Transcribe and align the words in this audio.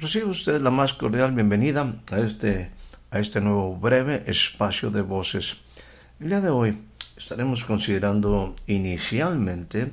Recibe 0.00 0.24
usted 0.24 0.62
la 0.62 0.70
más 0.70 0.94
cordial 0.94 1.32
bienvenida 1.32 1.94
a 2.10 2.20
este, 2.20 2.70
a 3.10 3.18
este 3.18 3.42
nuevo 3.42 3.76
breve 3.76 4.22
espacio 4.26 4.90
de 4.90 5.02
voces. 5.02 5.58
El 6.18 6.28
día 6.28 6.40
de 6.40 6.48
hoy 6.48 6.78
estaremos 7.18 7.64
considerando 7.64 8.56
inicialmente 8.66 9.92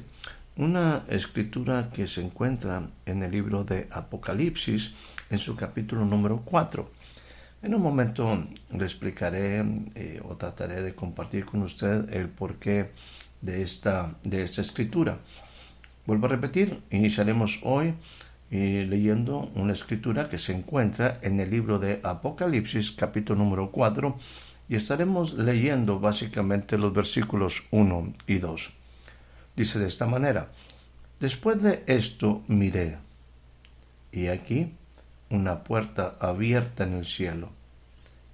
una 0.55 1.03
escritura 1.09 1.89
que 1.93 2.07
se 2.07 2.23
encuentra 2.23 2.83
en 3.05 3.21
el 3.21 3.31
libro 3.31 3.65
de 3.65 3.89
Apocalipsis 3.91 4.95
en 5.29 5.39
su 5.39 5.57
capítulo 5.57 6.05
número 6.05 6.41
4. 6.45 6.89
En 7.63 7.75
un 7.75 7.81
momento 7.81 8.45
le 8.71 8.83
explicaré 8.85 9.65
eh, 9.95 10.21
o 10.23 10.37
trataré 10.37 10.83
de 10.83 10.95
compartir 10.95 11.43
con 11.43 11.63
usted 11.63 12.13
el 12.13 12.29
porqué 12.29 12.91
de 13.41 13.61
esta, 13.61 14.15
de 14.23 14.43
esta 14.43 14.61
escritura. 14.61 15.17
Vuelvo 16.05 16.27
a 16.27 16.29
repetir, 16.29 16.79
iniciaremos 16.91 17.59
hoy 17.63 17.93
eh, 18.49 18.85
leyendo 18.87 19.51
una 19.55 19.73
escritura 19.73 20.29
que 20.29 20.37
se 20.37 20.55
encuentra 20.55 21.19
en 21.21 21.39
el 21.41 21.49
libro 21.49 21.79
de 21.79 21.99
Apocalipsis 22.01 22.91
capítulo 22.91 23.43
número 23.43 23.71
4 23.71 24.17
y 24.69 24.75
estaremos 24.75 25.33
leyendo 25.33 25.99
básicamente 25.99 26.77
los 26.77 26.93
versículos 26.93 27.63
1 27.71 28.13
y 28.25 28.37
2. 28.37 28.73
Dice 29.55 29.79
de 29.79 29.87
esta 29.87 30.05
manera, 30.05 30.49
después 31.19 31.61
de 31.61 31.83
esto 31.87 32.43
miré, 32.47 32.97
y 34.13 34.27
aquí 34.27 34.71
una 35.29 35.63
puerta 35.63 36.15
abierta 36.19 36.85
en 36.85 36.93
el 36.93 37.05
cielo, 37.05 37.49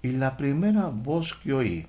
y 0.03 0.11
la 0.11 0.37
primera 0.37 0.87
voz 0.87 1.33
que 1.33 1.53
oí, 1.53 1.87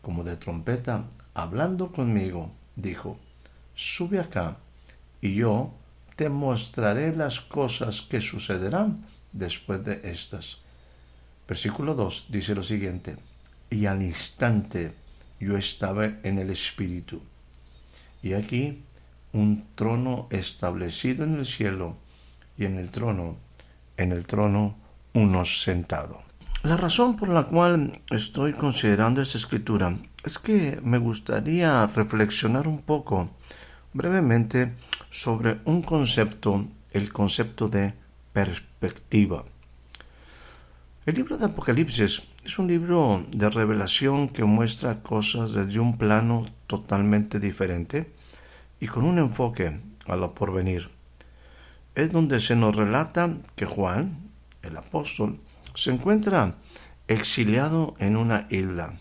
como 0.00 0.24
de 0.24 0.36
trompeta, 0.36 1.04
hablando 1.34 1.92
conmigo, 1.92 2.50
dijo, 2.74 3.18
sube 3.74 4.18
acá, 4.18 4.56
y 5.20 5.34
yo 5.34 5.74
te 6.22 6.28
mostraré 6.28 7.16
las 7.16 7.40
cosas 7.40 8.02
que 8.02 8.20
sucederán 8.20 9.04
después 9.32 9.84
de 9.84 10.02
estas. 10.04 10.60
Versículo 11.48 11.96
2 11.96 12.26
dice 12.28 12.54
lo 12.54 12.62
siguiente, 12.62 13.16
y 13.70 13.86
al 13.86 14.02
instante 14.02 14.92
yo 15.40 15.56
estaba 15.56 16.06
en 16.22 16.38
el 16.38 16.50
Espíritu 16.50 17.20
y 18.22 18.34
aquí 18.34 18.84
un 19.32 19.64
trono 19.74 20.28
establecido 20.30 21.24
en 21.24 21.40
el 21.40 21.44
cielo 21.44 21.96
y 22.56 22.66
en 22.66 22.78
el 22.78 22.90
trono, 22.90 23.34
en 23.96 24.12
el 24.12 24.24
trono 24.24 24.76
uno 25.14 25.44
sentado. 25.44 26.22
La 26.62 26.76
razón 26.76 27.16
por 27.16 27.30
la 27.30 27.46
cual 27.48 28.00
estoy 28.10 28.52
considerando 28.52 29.22
esta 29.22 29.38
escritura 29.38 29.96
es 30.22 30.38
que 30.38 30.78
me 30.84 30.98
gustaría 30.98 31.84
reflexionar 31.88 32.68
un 32.68 32.80
poco 32.80 33.28
brevemente 33.92 34.72
sobre 35.12 35.60
un 35.66 35.82
concepto, 35.82 36.66
el 36.90 37.12
concepto 37.12 37.68
de 37.68 37.92
perspectiva. 38.32 39.44
El 41.04 41.16
libro 41.16 41.36
de 41.36 41.44
Apocalipsis 41.44 42.22
es 42.42 42.58
un 42.58 42.66
libro 42.66 43.26
de 43.30 43.50
revelación 43.50 44.30
que 44.30 44.44
muestra 44.44 45.02
cosas 45.02 45.52
desde 45.52 45.80
un 45.80 45.98
plano 45.98 46.46
totalmente 46.66 47.38
diferente 47.38 48.10
y 48.80 48.86
con 48.86 49.04
un 49.04 49.18
enfoque 49.18 49.80
a 50.06 50.16
lo 50.16 50.34
porvenir. 50.34 50.88
Es 51.94 52.10
donde 52.10 52.40
se 52.40 52.56
nos 52.56 52.74
relata 52.74 53.36
que 53.54 53.66
Juan, 53.66 54.30
el 54.62 54.78
apóstol, 54.78 55.38
se 55.74 55.90
encuentra 55.90 56.54
exiliado 57.06 57.96
en 57.98 58.16
una 58.16 58.46
isla. 58.48 58.94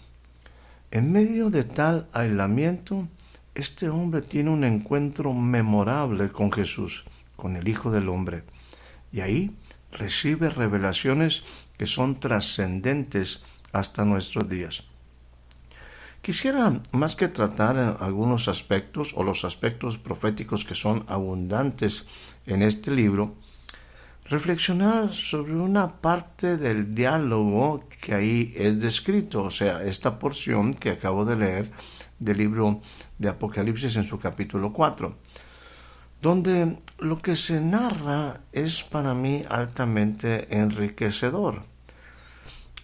En 0.91 1.13
medio 1.13 1.50
de 1.50 1.63
tal 1.63 2.09
aislamiento, 2.12 3.07
este 3.53 3.89
hombre 3.89 4.22
tiene 4.22 4.50
un 4.50 4.63
encuentro 4.63 5.34
memorable 5.34 6.29
con 6.29 6.51
Jesús, 6.51 7.06
con 7.35 7.56
el 7.56 7.67
Hijo 7.67 7.91
del 7.91 8.09
Hombre, 8.09 8.44
y 9.12 9.22
ahí 9.22 9.51
recibe 9.91 10.50
revelaciones 10.50 11.44
que 11.78 11.85
son 11.85 12.19
trascendentes 12.19 13.44
hasta 13.73 14.06
nuestros 14.06 14.47
días. 14.47 14.84
Quisiera, 16.22 16.81
más 16.91 17.16
que 17.16 17.28
tratar 17.28 17.97
algunos 18.00 18.47
aspectos 18.47 19.13
o 19.16 19.23
los 19.23 19.44
aspectos 19.44 19.97
proféticos 19.97 20.66
que 20.66 20.75
son 20.75 21.03
abundantes 21.07 22.06
en 22.45 22.62
este 22.62 22.91
libro, 22.91 23.35
reflexionar 24.29 25.13
sobre 25.13 25.56
una 25.56 26.00
parte 26.00 26.57
del 26.57 26.94
diálogo 26.94 27.83
que 28.01 28.13
ahí 28.13 28.53
es 28.56 28.79
descrito, 28.79 29.44
o 29.44 29.50
sea, 29.50 29.83
esta 29.83 30.19
porción 30.19 30.75
que 30.75 30.91
acabo 30.91 31.25
de 31.25 31.35
leer 31.35 31.72
del 32.22 32.38
libro 32.38 32.80
de 33.18 33.28
Apocalipsis 33.28 33.98
en 33.98 34.04
su 34.04 34.18
capítulo 34.20 34.72
4, 34.72 35.16
donde 36.22 36.78
lo 37.00 37.22
que 37.22 37.36
se 37.36 37.59
narra 37.59 38.42
es 38.54 38.84
para 38.84 39.14
mí 39.14 39.44
altamente 39.50 40.56
enriquecedor. 40.56 41.64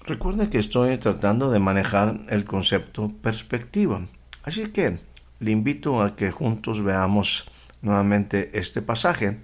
Recuerde 0.06 0.50
que 0.50 0.58
estoy 0.58 0.98
tratando 0.98 1.52
de 1.52 1.60
manejar 1.60 2.22
el 2.30 2.46
concepto 2.46 3.12
perspectiva. 3.22 4.02
Así 4.44 4.68
que 4.72 4.98
le 5.40 5.52
invito 5.52 6.02
a 6.02 6.16
que 6.16 6.32
juntos 6.32 6.82
veamos 6.82 7.50
nuevamente 7.82 8.58
este 8.58 8.82
pasaje. 8.82 9.40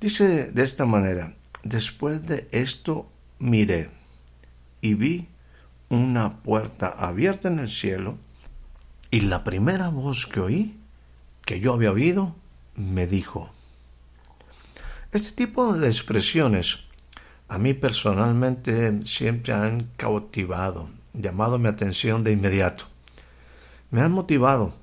Dice 0.00 0.50
de 0.52 0.62
esta 0.62 0.86
manera, 0.86 1.34
después 1.64 2.26
de 2.26 2.48
esto 2.52 3.10
miré 3.38 3.90
y 4.80 4.94
vi 4.94 5.28
una 5.90 6.38
puerta 6.42 6.88
abierta 6.88 7.48
en 7.48 7.58
el 7.58 7.68
cielo 7.68 8.16
y 9.10 9.20
la 9.22 9.44
primera 9.44 9.88
voz 9.88 10.26
que 10.26 10.40
oí, 10.40 10.76
que 11.44 11.60
yo 11.60 11.72
había 11.72 11.92
oído, 11.92 12.36
me 12.74 13.06
dijo. 13.06 13.50
Este 15.12 15.32
tipo 15.32 15.72
de 15.72 15.86
expresiones 15.86 16.80
a 17.48 17.56
mí 17.56 17.72
personalmente 17.72 19.02
siempre 19.04 19.54
han 19.54 19.90
cautivado, 19.96 20.90
llamado 21.14 21.58
mi 21.58 21.68
atención 21.68 22.22
de 22.22 22.32
inmediato. 22.32 22.84
Me 23.90 24.02
han 24.02 24.12
motivado, 24.12 24.74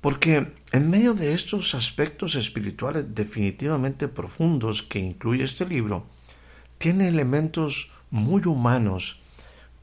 porque 0.00 0.54
en 0.70 0.90
medio 0.90 1.14
de 1.14 1.34
estos 1.34 1.74
aspectos 1.74 2.36
espirituales 2.36 3.12
definitivamente 3.16 4.06
profundos 4.06 4.84
que 4.84 5.00
incluye 5.00 5.42
este 5.42 5.66
libro, 5.66 6.06
tiene 6.78 7.08
elementos 7.08 7.90
muy 8.12 8.42
humanos, 8.46 9.20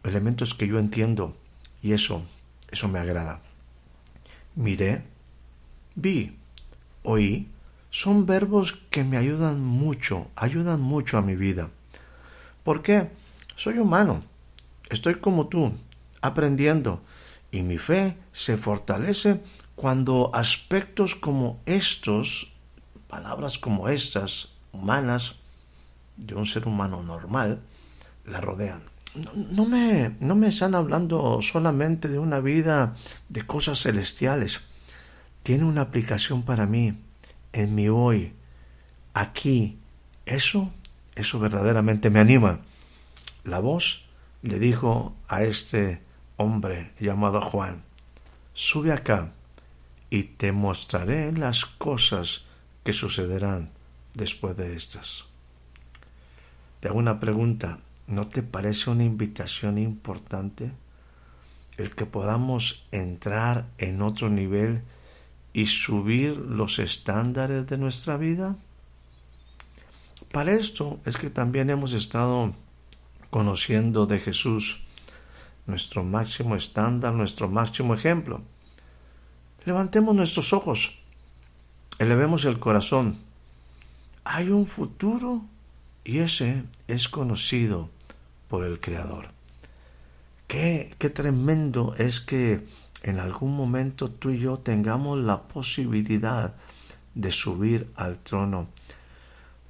elementos 0.06 0.54
que 0.54 0.68
yo 0.68 0.80
entiendo, 0.80 1.36
y 1.84 1.92
eso, 1.92 2.24
eso 2.72 2.88
me 2.88 3.00
agrada. 3.00 3.42
Miré, 4.56 5.04
vi, 5.96 6.38
oí, 7.04 7.50
son 7.90 8.26
verbos 8.26 8.74
que 8.90 9.04
me 9.04 9.18
ayudan 9.18 9.62
mucho, 9.62 10.28
ayudan 10.36 10.80
mucho 10.80 11.18
a 11.18 11.22
mi 11.22 11.36
vida. 11.36 11.70
¿Por 12.64 12.82
qué? 12.82 13.10
Soy 13.58 13.80
humano. 13.80 14.24
Estoy 14.90 15.16
como 15.16 15.48
tú, 15.48 15.74
aprendiendo. 16.22 17.02
Y 17.52 17.64
mi 17.64 17.78
fe 17.78 18.18
se 18.32 18.58
fortalece 18.58 19.42
cuando 19.76 20.32
aspectos 20.34 21.16
como 21.16 21.60
estos, 21.66 22.54
palabras 23.10 23.58
como 23.58 23.90
estas, 23.90 24.54
humanas, 24.72 25.36
de 26.16 26.36
un 26.36 26.46
ser 26.46 26.66
humano 26.66 27.04
normal, 27.04 27.60
la 28.26 28.40
rodean. 28.40 28.95
No, 29.36 29.66
me, 29.66 30.16
no 30.20 30.36
me 30.36 30.48
están 30.50 30.76
hablando 30.76 31.42
solamente 31.42 32.08
de 32.08 32.20
una 32.20 32.40
vida 32.40 32.96
de 33.30 33.46
cosas 33.46 33.82
celestiales. 33.82 34.62
Tiene 35.44 35.64
una 35.64 35.82
aplicación 35.82 36.44
para 36.44 36.66
mí, 36.66 36.98
en 37.54 37.76
mi 37.76 37.88
hoy, 37.88 38.34
aquí. 39.14 39.80
Eso 40.26 40.72
eso 41.16 41.40
verdaderamente 41.40 42.10
me 42.10 42.20
anima. 42.20 42.60
La 43.44 43.60
voz 43.60 44.06
le 44.42 44.60
dijo 44.60 45.16
a 45.28 45.44
este 45.44 46.02
hombre 46.36 46.92
llamado 47.00 47.42
Juan, 47.42 47.84
sube 48.54 48.92
acá 48.92 49.32
y 50.10 50.24
te 50.24 50.52
mostraré 50.52 51.32
las 51.32 51.66
cosas 51.66 52.46
que 52.84 52.92
sucederán 52.94 53.72
después 54.14 54.58
de 54.58 54.76
estas. 54.76 55.26
Te 56.82 56.90
hago 56.90 57.00
una 57.00 57.20
pregunta, 57.20 57.80
¿no 58.08 58.28
te 58.28 58.44
parece 58.44 58.90
una 58.90 59.04
invitación 59.04 59.78
importante? 59.78 60.72
el 61.78 61.94
que 61.94 62.06
podamos 62.06 62.86
entrar 62.92 63.68
en 63.78 64.02
otro 64.02 64.30
nivel 64.30 64.82
y 65.54 65.68
subir 65.68 66.38
los 66.38 66.80
estándares 66.80 67.68
de 67.68 67.78
nuestra 67.78 68.18
vida? 68.18 68.56
Para 70.32 70.54
esto 70.54 71.00
es 71.06 71.18
que 71.18 71.30
también 71.30 71.70
hemos 71.70 71.94
estado 71.94 72.54
conociendo 73.30 74.06
de 74.06 74.20
Jesús, 74.20 74.84
nuestro 75.66 76.04
máximo 76.04 76.56
estándar, 76.56 77.14
nuestro 77.14 77.50
máximo 77.50 77.94
ejemplo. 77.94 78.42
Levantemos 79.66 80.16
nuestros 80.16 80.54
ojos, 80.54 81.02
elevemos 82.00 82.46
el 82.46 82.60
corazón. 82.60 83.18
Hay 84.24 84.50
un 84.50 84.66
futuro 84.66 85.42
y 86.04 86.20
ese 86.20 86.64
es 86.88 87.10
conocido 87.10 87.90
el 88.64 88.80
Creador. 88.80 89.30
Qué, 90.48 90.96
qué 90.98 91.10
tremendo 91.10 91.96
es 91.98 92.20
que 92.20 92.66
en 93.04 93.20
algún 93.20 93.56
momento 93.56 94.10
tú 94.10 94.32
y 94.32 94.40
yo 94.40 94.60
tengamos 94.60 95.20
la 95.20 95.44
posibilidad 95.44 96.56
de 97.14 97.32
subir 97.32 97.92
al 97.96 98.20
trono, 98.20 98.68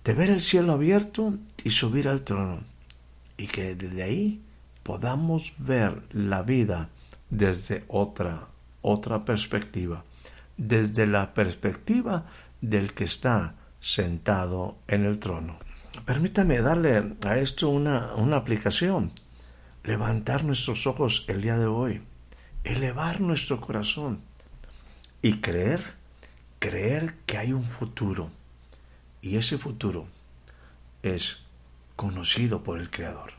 de 0.04 0.14
ver 0.14 0.30
el 0.30 0.42
cielo 0.42 0.74
abierto 0.74 1.36
y 1.64 1.70
subir 1.72 2.08
al 2.08 2.22
trono, 2.22 2.62
y 3.38 3.48
que 3.48 3.76
desde 3.76 4.04
ahí 4.04 4.42
podamos 4.84 5.54
ver 5.60 6.04
la 6.12 6.44
vida 6.44 6.90
desde 7.30 7.84
otra, 7.88 8.48
otra 8.82 9.26
perspectiva, 9.26 10.04
desde 10.58 11.08
la 11.08 11.34
perspectiva 11.34 12.26
del 12.62 12.94
que 12.94 13.04
está 13.04 13.56
sentado 13.80 14.78
en 14.88 15.06
el 15.06 15.20
trono. 15.20 15.58
Permítame 16.04 16.62
darle 16.62 17.16
a 17.26 17.38
esto 17.38 17.70
una, 17.70 18.16
una 18.16 18.38
aplicación, 18.38 19.12
levantar 19.84 20.44
nuestros 20.44 20.88
ojos 20.88 21.26
el 21.28 21.42
día 21.42 21.58
de 21.58 21.66
hoy 21.66 22.02
elevar 22.66 23.22
nuestro 23.22 23.62
corazón 23.62 24.20
y 25.22 25.38
creer, 25.38 25.94
creer 26.60 27.16
que 27.26 27.38
hay 27.38 27.54
un 27.54 27.64
futuro. 27.64 28.32
Y 29.22 29.38
ese 29.38 29.58
futuro 29.58 30.08
es 31.04 31.44
conocido 31.96 32.64
por 32.64 32.80
el 32.80 32.90
Creador. 32.90 33.32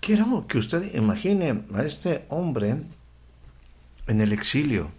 Quiero 0.00 0.46
que 0.46 0.58
usted 0.58 0.94
imagine 0.94 1.64
a 1.74 1.82
este 1.82 2.26
hombre 2.28 2.82
en 4.06 4.20
el 4.20 4.32
exilio, 4.32 4.90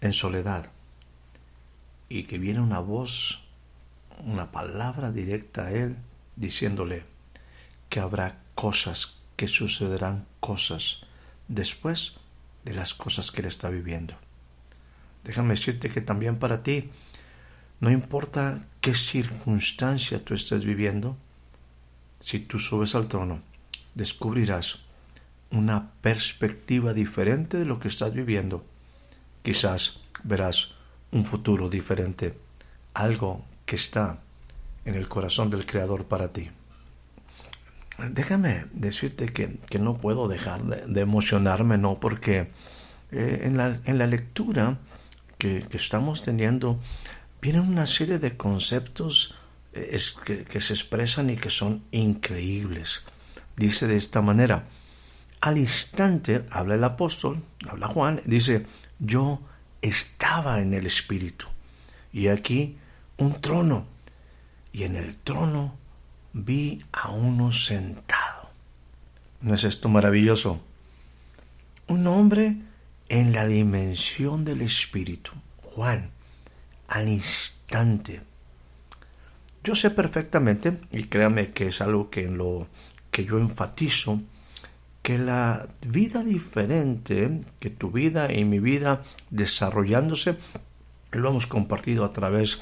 en 0.00 0.12
soledad, 0.12 0.70
y 2.08 2.24
que 2.24 2.38
viene 2.38 2.60
una 2.60 2.78
voz, 2.78 3.44
una 4.24 4.50
palabra 4.50 5.12
directa 5.12 5.66
a 5.66 5.72
él, 5.72 5.96
diciéndole 6.36 7.04
que 7.88 8.00
habrá 8.00 8.40
cosas, 8.54 9.18
que 9.36 9.48
sucederán 9.48 10.26
cosas 10.40 11.06
después 11.48 12.18
de 12.64 12.74
las 12.74 12.94
cosas 12.94 13.30
que 13.30 13.40
él 13.40 13.46
está 13.46 13.70
viviendo. 13.70 14.14
Déjame 15.24 15.54
decirte 15.54 15.90
que 15.90 16.00
también 16.00 16.38
para 16.38 16.62
ti, 16.62 16.90
no 17.80 17.90
importa 17.90 18.64
qué 18.80 18.94
circunstancia 18.94 20.24
tú 20.24 20.34
estés 20.34 20.64
viviendo, 20.64 21.16
si 22.20 22.38
tú 22.38 22.58
subes 22.58 22.94
al 22.94 23.08
trono, 23.08 23.42
descubrirás 23.94 24.80
una 25.50 25.90
perspectiva 26.00 26.94
diferente 26.94 27.58
de 27.58 27.64
lo 27.64 27.80
que 27.80 27.88
estás 27.88 28.14
viviendo. 28.14 28.64
Quizás 29.42 30.00
verás 30.22 30.74
un 31.10 31.24
futuro 31.24 31.68
diferente, 31.68 32.38
algo 32.94 33.44
que 33.70 33.76
está 33.76 34.18
en 34.84 34.96
el 34.96 35.06
corazón 35.06 35.48
del 35.48 35.64
Creador 35.64 36.06
para 36.06 36.32
ti. 36.32 36.50
Déjame 37.98 38.66
decirte 38.72 39.26
que, 39.32 39.78
no 39.78 39.98
puedo 39.98 40.26
dejar 40.26 40.64
de, 40.64 41.00
emocionarme, 41.00 41.78
¿no? 41.78 42.00
Porque 42.00 42.50
eh, 43.12 43.42
en, 43.44 43.56
la, 43.56 43.78
en, 43.84 43.98
la, 43.98 44.08
lectura 44.08 44.78
que, 45.38 45.68
estamos 45.70 46.22
teniendo 46.22 46.80
vienen 47.40 47.60
una 47.60 47.86
serie 47.86 48.18
de 48.18 48.36
conceptos 48.36 49.36
eh, 49.72 49.96
que, 50.24 50.42
que 50.42 50.58
se 50.58 50.72
expresan 50.72 51.30
y 51.30 51.36
que 51.36 51.50
son 51.50 51.84
increíbles. 51.92 53.04
Dice 53.56 53.86
de 53.86 53.96
esta 53.96 54.20
manera, 54.20 54.64
al 55.40 55.58
instante, 55.58 56.44
habla 56.50 56.74
el 56.74 56.82
apóstol, 56.82 57.40
habla 57.68 57.86
Juan, 57.86 58.20
dice, 58.24 58.66
yo 58.98 59.40
estaba 59.80 60.60
en 60.60 60.74
el 60.74 60.86
Espíritu. 60.86 61.46
Y 62.12 62.26
aquí 62.26 62.76
un 63.20 63.40
trono. 63.40 63.86
Y 64.72 64.84
en 64.84 64.96
el 64.96 65.16
trono 65.16 65.74
vi 66.32 66.82
a 66.92 67.10
uno 67.10 67.52
sentado. 67.52 68.50
¿No 69.40 69.54
es 69.54 69.64
esto 69.64 69.88
maravilloso? 69.88 70.60
Un 71.86 72.06
hombre 72.06 72.56
en 73.08 73.32
la 73.32 73.46
dimensión 73.46 74.44
del 74.44 74.62
Espíritu. 74.62 75.32
Juan, 75.62 76.10
al 76.88 77.08
instante. 77.08 78.22
Yo 79.62 79.74
sé 79.74 79.90
perfectamente, 79.90 80.78
y 80.90 81.04
créame 81.04 81.52
que 81.52 81.68
es 81.68 81.80
algo 81.80 82.10
que 82.10 82.24
en 82.24 82.38
lo 82.38 82.66
que 83.10 83.24
yo 83.24 83.38
enfatizo, 83.38 84.20
que 85.02 85.18
la 85.18 85.68
vida 85.86 86.22
diferente, 86.22 87.42
que 87.58 87.70
tu 87.70 87.90
vida 87.90 88.32
y 88.32 88.44
mi 88.44 88.60
vida 88.60 89.02
desarrollándose, 89.30 90.36
lo 91.12 91.28
hemos 91.28 91.46
compartido 91.46 92.04
a 92.04 92.12
través 92.12 92.60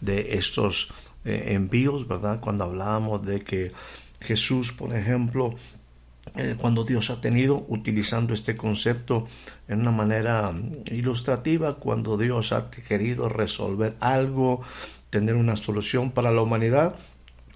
de 0.00 0.36
estos 0.36 0.92
eh, 1.24 1.54
envíos, 1.54 2.06
¿verdad? 2.06 2.40
Cuando 2.40 2.64
hablábamos 2.64 3.24
de 3.24 3.42
que 3.42 3.72
Jesús, 4.20 4.72
por 4.72 4.94
ejemplo, 4.94 5.54
eh, 6.36 6.56
cuando 6.58 6.84
Dios 6.84 7.10
ha 7.10 7.20
tenido, 7.20 7.64
utilizando 7.68 8.34
este 8.34 8.56
concepto 8.56 9.26
en 9.66 9.80
una 9.80 9.90
manera 9.90 10.52
ilustrativa, 10.86 11.76
cuando 11.76 12.16
Dios 12.16 12.52
ha 12.52 12.70
querido 12.70 13.28
resolver 13.28 13.96
algo, 14.00 14.62
tener 15.10 15.36
una 15.36 15.56
solución 15.56 16.10
para 16.10 16.32
la 16.32 16.42
humanidad, 16.42 16.96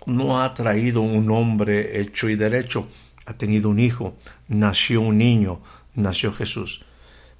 no 0.06 0.42
ha 0.42 0.54
traído 0.54 1.02
un 1.02 1.30
hombre 1.30 2.00
hecho 2.00 2.28
y 2.28 2.36
derecho, 2.36 2.88
ha 3.26 3.34
tenido 3.34 3.68
un 3.68 3.78
hijo, 3.78 4.14
nació 4.48 5.00
un 5.02 5.18
niño, 5.18 5.60
nació 5.94 6.32
Jesús. 6.32 6.84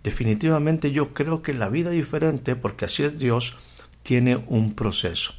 Definitivamente 0.03 0.91
yo 0.91 1.15
creo 1.15 1.43
que 1.43 1.55
la 1.55 1.69
vida 1.69 1.91
diferente, 1.91 2.57
porque 2.57 2.87
así 2.87 3.05
es 3.05 3.19
Dios, 3.19 3.57
tiene 4.03 4.37
un 4.47 4.75
proceso 4.75 5.35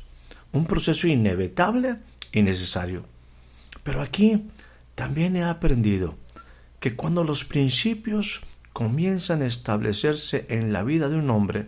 un 0.53 0.65
proceso 0.65 1.07
inevitable 1.07 1.97
y 2.31 2.43
necesario. 2.43 3.03
Pero 3.83 4.01
aquí 4.01 4.45
también 4.95 5.35
he 5.35 5.43
aprendido 5.43 6.15
que 6.79 6.95
cuando 6.95 7.23
los 7.23 7.43
principios 7.43 8.41
comienzan 8.71 9.41
a 9.41 9.47
establecerse 9.47 10.45
en 10.49 10.71
la 10.71 10.83
vida 10.83 11.09
de 11.09 11.17
un 11.17 11.29
hombre, 11.29 11.67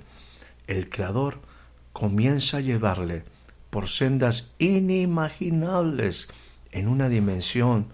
el 0.68 0.90
Creador 0.90 1.42
comienza 1.92 2.58
a 2.58 2.62
llevarle 2.62 3.24
por 3.70 3.88
sendas 3.88 4.54
inimaginables 4.60 6.30
en 6.72 6.88
una 6.88 7.10
dimensión, 7.10 7.88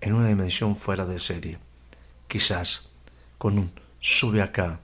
en 0.00 0.14
una 0.14 0.28
dimensión 0.28 0.76
fuera 0.76 1.04
de 1.06 1.20
serie. 1.20 1.58
Quizás 2.28 2.88
con 3.38 3.58
un 3.58 3.72
sube 4.00 4.40
acá 4.40 4.80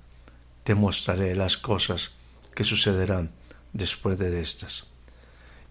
te 0.64 0.74
mostraré 0.74 1.34
las 1.34 1.56
cosas 1.56 2.14
que 2.54 2.64
sucederán 2.64 3.30
después 3.76 4.18
de 4.18 4.40
estas. 4.40 4.86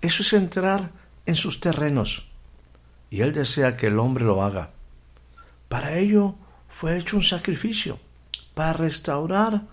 Eso 0.01 0.23
es 0.23 0.33
entrar 0.33 0.91
en 1.25 1.35
sus 1.35 1.59
terrenos. 1.59 2.27
Y 3.09 3.21
Él 3.21 3.33
desea 3.33 3.75
que 3.75 3.87
el 3.87 3.99
hombre 3.99 4.25
lo 4.25 4.43
haga. 4.43 4.71
Para 5.69 5.97
ello 5.97 6.35
fue 6.69 6.97
hecho 6.97 7.17
un 7.17 7.23
sacrificio, 7.23 7.99
para 8.53 8.73
restaurar 8.73 9.63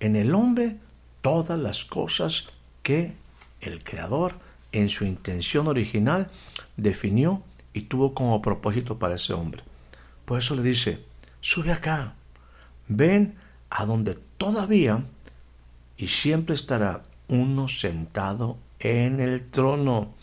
en 0.00 0.16
el 0.16 0.34
hombre 0.34 0.76
todas 1.20 1.58
las 1.58 1.84
cosas 1.84 2.48
que 2.82 3.14
el 3.60 3.82
Creador 3.82 4.34
en 4.72 4.88
su 4.88 5.04
intención 5.04 5.68
original 5.68 6.30
definió 6.76 7.42
y 7.72 7.82
tuvo 7.82 8.14
como 8.14 8.42
propósito 8.42 8.98
para 8.98 9.14
ese 9.14 9.32
hombre. 9.32 9.62
Por 10.24 10.38
eso 10.38 10.54
le 10.54 10.62
dice, 10.62 11.04
sube 11.40 11.72
acá, 11.72 12.14
ven 12.88 13.36
a 13.70 13.84
donde 13.84 14.18
todavía 14.36 15.04
y 15.96 16.08
siempre 16.08 16.54
estará 16.54 17.02
uno 17.28 17.68
sentado 17.68 18.58
en 18.78 19.20
el 19.20 19.46
trono. 19.50 20.14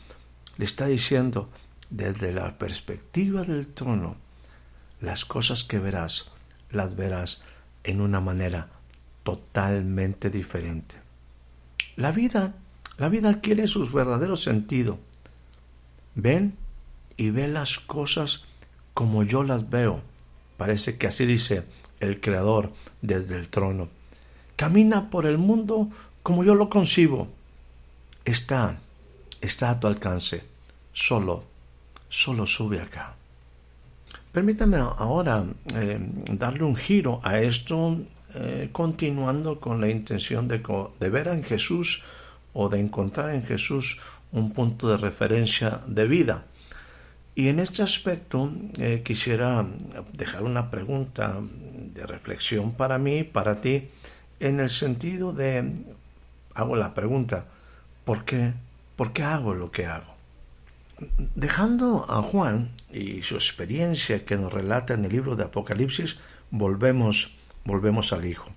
Le 0.57 0.65
está 0.65 0.86
diciendo, 0.86 1.50
desde 1.89 2.31
la 2.33 2.57
perspectiva 2.57 3.43
del 3.43 3.67
trono, 3.67 4.15
las 5.01 5.25
cosas 5.25 5.63
que 5.63 5.79
verás, 5.79 6.31
las 6.72 6.95
verás 6.95 7.43
en 7.83 8.01
una 8.01 8.19
manera 8.19 8.69
totalmente 9.24 10.29
diferente. 10.29 10.95
La 11.95 12.12
vida, 12.12 12.55
la 12.98 13.10
vida 13.10 13.29
adquiere 13.29 13.67
su 13.67 13.88
verdadero 13.89 14.36
sentido. 14.36 15.00
Ven 16.15 16.57
y 17.17 17.29
ve 17.29 17.48
las 17.48 17.79
cosas 17.79 18.45
como 18.93 19.24
yo 19.24 19.43
las 19.43 19.69
veo. 19.69 20.01
Parece 20.57 20.98
que 20.98 21.07
así 21.07 21.25
dice 21.25 21.65
el 22.00 22.19
Creador 22.19 22.74
desde 23.01 23.38
el 23.38 23.50
trono. 23.50 23.89
Camina 24.55 25.10
por 25.10 25.25
el 25.25 25.38
mundo 25.38 25.89
como 26.23 26.45
yo 26.45 26.55
lo 26.55 26.69
concibo 26.69 27.27
está, 28.23 28.79
está 29.41 29.69
a 29.71 29.79
tu 29.79 29.87
alcance. 29.87 30.43
Solo, 30.93 31.43
solo 32.07 32.45
sube 32.45 32.79
acá. 32.79 33.15
Permítame 34.31 34.77
ahora 34.77 35.45
eh, 35.75 35.99
darle 36.31 36.63
un 36.63 36.75
giro 36.75 37.19
a 37.23 37.39
esto, 37.41 37.99
eh, 38.33 38.69
continuando 38.71 39.59
con 39.59 39.81
la 39.81 39.89
intención 39.89 40.47
de, 40.47 40.59
ver 41.09 41.27
en 41.27 41.43
Jesús 41.43 42.03
o 42.53 42.69
de 42.69 42.79
encontrar 42.79 43.35
en 43.35 43.43
Jesús 43.43 43.99
un 44.31 44.51
punto 44.51 44.89
de 44.89 44.97
referencia 44.97 45.81
de 45.85 46.07
vida. 46.07 46.45
Y 47.35 47.49
en 47.49 47.59
este 47.59 47.83
aspecto 47.83 48.51
eh, 48.77 49.01
quisiera 49.03 49.65
dejar 50.13 50.43
una 50.43 50.71
pregunta 50.71 51.39
de 51.93 52.05
reflexión 52.05 52.71
para 52.73 52.97
mí, 52.97 53.23
para 53.23 53.59
ti, 53.61 53.89
en 54.39 54.59
el 54.59 54.69
sentido 54.69 55.33
de, 55.33 55.73
hago 56.55 56.75
la 56.75 56.93
pregunta, 56.93 57.45
¿por 58.05 58.25
qué? 58.25 58.53
¿Por 58.95 59.13
qué 59.13 59.24
hago 59.24 59.53
lo 59.53 59.72
que 59.72 59.86
hago? 59.86 60.13
Dejando 61.36 62.05
a 62.10 62.22
Juan 62.22 62.72
y 62.91 63.24
su 63.24 63.36
experiencia 63.36 64.25
que 64.25 64.38
nos 64.38 64.53
relata 64.53 64.93
en 64.93 65.05
el 65.05 65.12
libro 65.12 65.36
de 65.36 65.43
Apocalipsis, 65.43 66.19
volvemos, 66.51 67.36
volvemos 67.65 68.13
al 68.13 68.25
Hijo. 68.25 68.51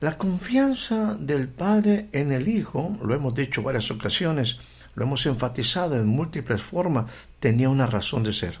La 0.00 0.18
confianza 0.18 1.16
del 1.18 1.48
Padre 1.48 2.08
en 2.12 2.32
el 2.32 2.48
Hijo, 2.48 2.96
lo 3.02 3.14
hemos 3.14 3.34
dicho 3.34 3.62
varias 3.62 3.90
ocasiones, 3.90 4.60
lo 4.94 5.04
hemos 5.04 5.26
enfatizado 5.26 5.96
en 5.96 6.06
múltiples 6.06 6.62
formas, 6.62 7.10
tenía 7.38 7.68
una 7.68 7.86
razón 7.86 8.22
de 8.22 8.32
ser. 8.32 8.60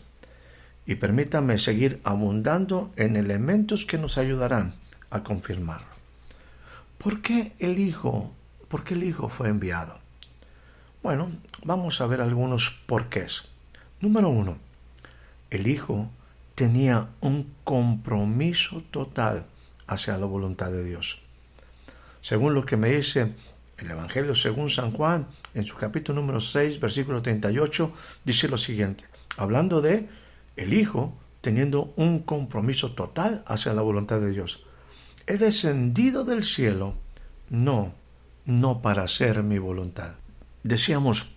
Y 0.86 0.96
permítame 0.96 1.58
seguir 1.58 2.00
abundando 2.04 2.90
en 2.96 3.16
elementos 3.16 3.84
que 3.84 3.98
nos 3.98 4.18
ayudarán 4.18 4.72
a 5.10 5.22
confirmarlo. 5.22 5.99
¿Por 7.02 7.22
qué 7.22 7.54
el 7.58 7.78
Hijo? 7.78 8.30
¿Por 8.68 8.84
qué 8.84 8.92
el 8.92 9.04
Hijo 9.04 9.30
fue 9.30 9.48
enviado? 9.48 9.96
Bueno, 11.02 11.30
vamos 11.64 11.98
a 12.02 12.06
ver 12.06 12.20
algunos 12.20 12.82
porqués. 12.84 13.48
Número 14.02 14.28
uno, 14.28 14.58
el 15.48 15.66
Hijo 15.66 16.10
tenía 16.54 17.08
un 17.22 17.54
compromiso 17.64 18.82
total 18.90 19.46
hacia 19.86 20.18
la 20.18 20.26
voluntad 20.26 20.70
de 20.70 20.84
Dios. 20.84 21.22
Según 22.20 22.52
lo 22.52 22.66
que 22.66 22.76
me 22.76 22.90
dice 22.90 23.32
el 23.78 23.90
Evangelio 23.90 24.34
según 24.34 24.68
San 24.68 24.92
Juan, 24.92 25.26
en 25.54 25.64
su 25.64 25.76
capítulo 25.76 26.20
número 26.20 26.38
6, 26.38 26.80
versículo 26.80 27.22
38, 27.22 27.94
dice 28.26 28.46
lo 28.46 28.58
siguiente, 28.58 29.06
hablando 29.38 29.80
de 29.80 30.06
el 30.56 30.74
Hijo 30.74 31.14
teniendo 31.40 31.94
un 31.96 32.18
compromiso 32.18 32.92
total 32.92 33.42
hacia 33.46 33.72
la 33.72 33.80
voluntad 33.80 34.20
de 34.20 34.32
Dios. 34.32 34.66
He 35.30 35.38
descendido 35.38 36.24
del 36.24 36.42
cielo, 36.42 36.94
no, 37.48 37.94
no 38.44 38.82
para 38.82 39.04
hacer 39.04 39.42
mi 39.42 39.58
voluntad. 39.58 40.14
Decíamos 40.64 41.32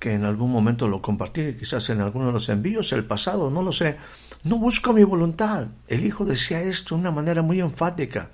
que 0.00 0.14
en 0.14 0.24
algún 0.24 0.50
momento 0.50 0.88
lo 0.88 1.00
compartí, 1.00 1.54
quizás 1.54 1.88
en 1.90 2.00
alguno 2.00 2.26
de 2.26 2.32
los 2.32 2.48
envíos, 2.48 2.92
el 2.92 3.04
pasado, 3.04 3.50
no 3.50 3.62
lo 3.62 3.70
sé. 3.70 3.98
No 4.42 4.58
busco 4.58 4.92
mi 4.92 5.04
voluntad. 5.04 5.68
El 5.86 6.04
Hijo 6.04 6.24
decía 6.24 6.60
esto 6.60 6.94
de 6.96 7.02
una 7.02 7.12
manera 7.12 7.42
muy 7.42 7.60
enfática. 7.60 8.30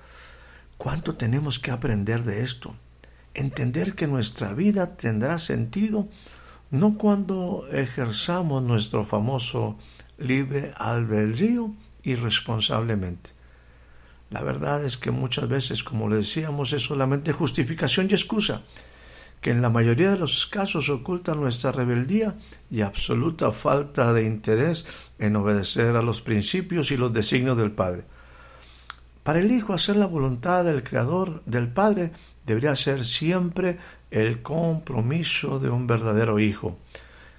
¿Cuánto 0.79 1.15
tenemos 1.15 1.59
que 1.59 1.71
aprender 1.71 2.25
de 2.25 2.43
esto? 2.43 2.75
entender 3.35 3.95
que 3.95 4.07
nuestra 4.07 4.53
vida 4.53 4.97
tendrá 4.97 5.39
sentido 5.39 6.05
no 6.71 6.97
cuando 6.97 7.67
ejerzamos 7.71 8.63
nuestro 8.63 9.05
famoso 9.05 9.77
libre 10.19 10.73
albedrío 10.77 11.73
irresponsablemente. 12.03 13.31
La 14.33 14.43
verdad 14.43 14.83
es 14.83 14.97
que 14.97 15.11
muchas 15.11 15.47
veces, 15.47 15.85
como 15.85 16.09
le 16.09 16.17
decíamos, 16.17 16.73
es 16.73 16.83
solamente 16.83 17.33
justificación 17.33 18.09
y 18.09 18.15
excusa, 18.15 18.63
que 19.43 19.51
en 19.51 19.61
la 19.61 19.69
mayoría 19.69 20.11
de 20.11 20.19
los 20.19 20.47
casos 20.47 20.89
oculta 20.89 21.35
nuestra 21.35 21.71
rebeldía 21.71 22.37
y 22.71 22.81
absoluta 22.81 23.53
falta 23.53 24.15
de 24.15 24.25
interés 24.25 25.13
en 25.19 25.37
obedecer 25.37 25.97
a 25.97 26.03
los 26.03 26.23
principios 26.23 26.91
y 26.91 26.97
los 26.97 27.13
designios 27.13 27.59
del 27.59 27.73
Padre. 27.73 28.05
Para 29.23 29.41
el 29.41 29.53
Hijo 29.53 29.75
hacer 29.75 29.97
la 29.97 30.07
voluntad 30.07 30.65
del 30.65 30.83
Creador, 30.83 31.43
del 31.45 31.69
Padre, 31.69 32.13
debería 32.47 32.75
ser 32.75 33.05
siempre 33.05 33.77
el 34.11 34.41
compromiso 34.41 35.59
de 35.59 35.69
un 35.69 35.87
verdadero 35.87 36.41
hijo. 36.41 36.79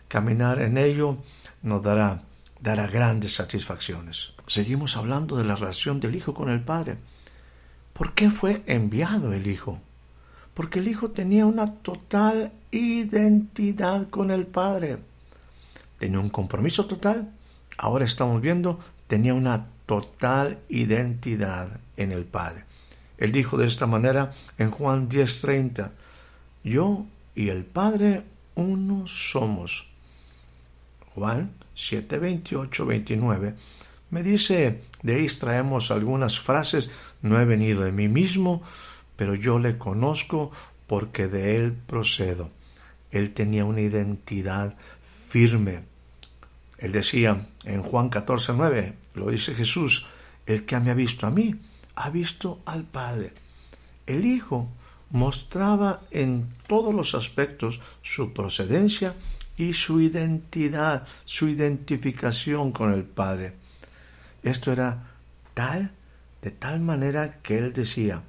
Caminar 0.08 0.62
en 0.62 0.78
ello 0.78 1.18
nos 1.64 1.82
dará, 1.82 2.22
dará 2.63 2.88
grandes 2.88 3.36
satisfacciones. 3.36 4.32
Seguimos 4.48 4.96
hablando 4.96 5.36
de 5.36 5.43
la 5.43 5.58
relación 5.58 6.00
del 6.00 6.15
hijo 6.15 6.34
con 6.34 6.50
el 6.50 6.62
padre. 6.62 6.98
¿Por 7.91 8.13
qué 8.13 8.29
fue 8.29 8.63
enviado 8.67 9.34
el 9.34 9.48
hijo? 9.48 9.82
Porque 10.53 10.79
el 10.79 10.88
hijo 10.88 11.12
tenía 11.12 11.46
una 11.46 11.74
total 11.82 12.53
identidad 12.72 14.10
con 14.10 14.32
el 14.32 14.48
padre. 14.48 15.00
Tenía 16.00 16.22
un 16.22 16.29
compromiso 16.29 16.86
total. 16.86 17.34
Ahora 17.77 18.05
estamos 18.05 18.41
viendo, 18.41 18.79
tenía 19.08 19.34
una 19.34 19.67
total 19.86 20.60
identidad 20.70 21.82
en 21.98 22.13
el 22.13 22.24
padre. 22.24 22.63
Él 23.17 23.34
dijo 23.34 23.58
de 23.58 23.67
esta 23.67 23.88
manera 23.88 24.32
en 24.58 24.72
Juan 24.72 25.10
10:30, 25.10 25.91
Yo 26.63 27.05
y 27.36 27.50
el 27.50 27.65
Padre 27.65 28.24
uno 28.55 29.05
somos. 29.05 29.88
Juan 31.13 31.51
7, 31.75 32.20
29 32.20 33.56
me 34.13 34.22
dice, 34.22 34.84
de 35.01 35.15
ahí 35.15 35.24
extraemos 35.24 35.89
algunas 35.89 36.39
frases, 36.39 36.92
no 37.24 37.39
he 37.42 37.46
venido 37.46 37.82
de 37.82 37.92
mí 37.92 38.08
mismo, 38.08 38.62
pero 39.15 39.34
yo 39.34 39.58
le 39.58 39.80
conozco 39.80 40.51
porque 40.86 41.27
de 41.27 41.56
él 41.56 41.74
procedo. 41.74 42.51
Él 43.10 43.34
tenía 43.34 43.65
una 43.65 43.82
identidad 43.82 44.75
firme. 45.30 45.86
Él 46.77 46.92
decía 46.92 47.48
en 47.65 47.82
Juan 47.82 48.10
14, 48.10 48.53
9, 48.56 48.94
lo 49.15 49.32
dice 49.32 49.56
Jesús, 49.56 50.06
el 50.46 50.65
que 50.65 50.80
me 50.80 50.92
ha 50.92 50.94
visto 50.94 51.25
a 51.25 51.32
mí, 51.32 51.56
ha 51.96 52.12
visto 52.12 52.62
al 52.65 52.84
Padre. 52.84 53.34
El 54.06 54.25
Hijo 54.25 54.68
mostraba 55.10 56.01
en 56.12 56.50
todos 56.68 56.94
los 56.94 57.15
aspectos 57.15 57.82
su 58.03 58.32
procedencia 58.32 59.15
y 59.57 59.74
su 59.74 60.01
identidad, 60.01 61.07
su 61.25 61.48
identificación 61.48 62.72
con 62.72 62.93
el 62.93 63.03
Padre. 63.03 63.53
Esto 64.41 64.72
era 64.72 65.12
tal, 65.53 65.91
de 66.41 66.51
tal 66.51 66.79
manera 66.79 67.39
que 67.41 67.57
él 67.57 67.74
decía 67.74 68.24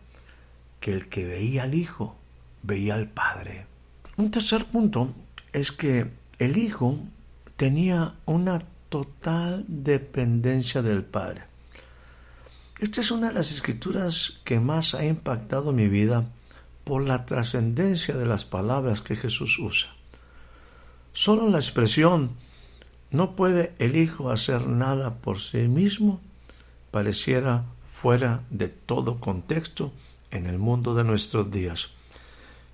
que 0.81 0.93
el 0.93 1.09
que 1.09 1.25
veía 1.25 1.65
al 1.65 1.75
Hijo 1.75 2.17
veía 2.63 2.95
al 2.95 3.09
Padre. 3.09 3.67
Un 4.17 4.31
tercer 4.31 4.67
punto 4.67 5.15
es 5.53 5.73
que 5.73 6.11
el 6.39 6.57
Hijo 6.57 6.99
tenía 7.57 8.15
una 8.27 8.63
total 8.89 9.65
dependencia 9.67 10.83
del 10.83 11.05
Padre. 11.05 11.43
Esta 12.79 13.01
es 13.01 13.11
una 13.11 13.29
de 13.29 13.35
las 13.35 13.51
escrituras 13.53 14.41
que 14.45 14.61
más 14.61 14.95
ha 14.95 15.05
impactado 15.05 15.73
mi 15.73 15.89
vida 15.89 16.27
por 16.85 17.03
la 17.03 17.25
trascendencia 17.25 18.17
de 18.17 18.27
las 18.27 18.45
palabras 18.45 19.01
que 19.01 19.17
Jesús 19.17 19.59
usa. 19.59 19.91
Solo 21.15 21.49
la 21.49 21.59
expresión 21.59 22.33
no 23.13 23.37
puede 23.37 23.73
el 23.79 23.95
Hijo 23.95 24.33
hacer 24.33 24.67
nada 24.67 25.15
por 25.15 25.39
sí 25.39 25.69
mismo 25.69 26.21
pareciera 26.91 27.67
fuera 27.91 28.43
de 28.51 28.69
todo 28.69 29.21
contexto 29.21 29.93
en 30.33 30.47
el 30.47 30.59
mundo 30.59 30.93
de 30.93 31.05
nuestros 31.05 31.53
días. 31.53 31.91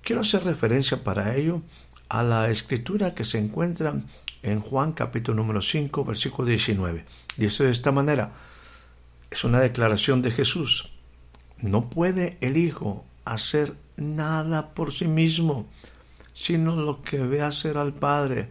Quiero 0.01 0.21
hacer 0.21 0.43
referencia 0.43 1.03
para 1.03 1.35
ello 1.35 1.61
a 2.09 2.23
la 2.23 2.49
escritura 2.49 3.13
que 3.13 3.25
se 3.25 3.37
encuentra 3.37 3.93
en 4.41 4.59
Juan 4.59 4.93
capítulo 4.93 5.37
número 5.37 5.61
5 5.61 6.03
versículo 6.03 6.47
19. 6.47 7.05
Dice 7.37 7.65
de 7.65 7.71
esta 7.71 7.91
manera, 7.91 8.31
es 9.29 9.43
una 9.43 9.59
declaración 9.59 10.23
de 10.23 10.31
Jesús. 10.31 10.91
No 11.59 11.91
puede 11.91 12.39
el 12.41 12.57
Hijo 12.57 13.05
hacer 13.23 13.75
nada 13.97 14.73
por 14.73 14.91
sí 14.91 15.07
mismo, 15.07 15.67
sino 16.33 16.75
lo 16.75 17.01
que 17.01 17.19
ve 17.19 17.41
hacer 17.41 17.77
al 17.77 17.93
Padre. 17.93 18.49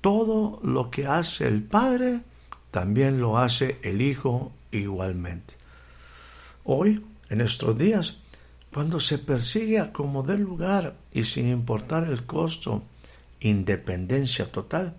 Todo 0.00 0.60
lo 0.62 0.90
que 0.90 1.06
hace 1.06 1.46
el 1.46 1.62
Padre, 1.62 2.22
también 2.70 3.20
lo 3.20 3.38
hace 3.38 3.78
el 3.82 4.02
Hijo 4.02 4.52
igualmente. 4.70 5.54
Hoy, 6.64 7.04
en 7.30 7.40
estos 7.40 7.76
días, 7.76 8.18
cuando 8.72 8.98
se 8.98 9.18
persigue 9.18 9.78
a 9.78 9.92
como 9.92 10.22
dé 10.22 10.36
lugar 10.36 10.96
y 11.12 11.24
sin 11.24 11.48
importar 11.48 12.04
el 12.04 12.24
costo, 12.26 12.82
independencia 13.40 14.50
total, 14.50 14.94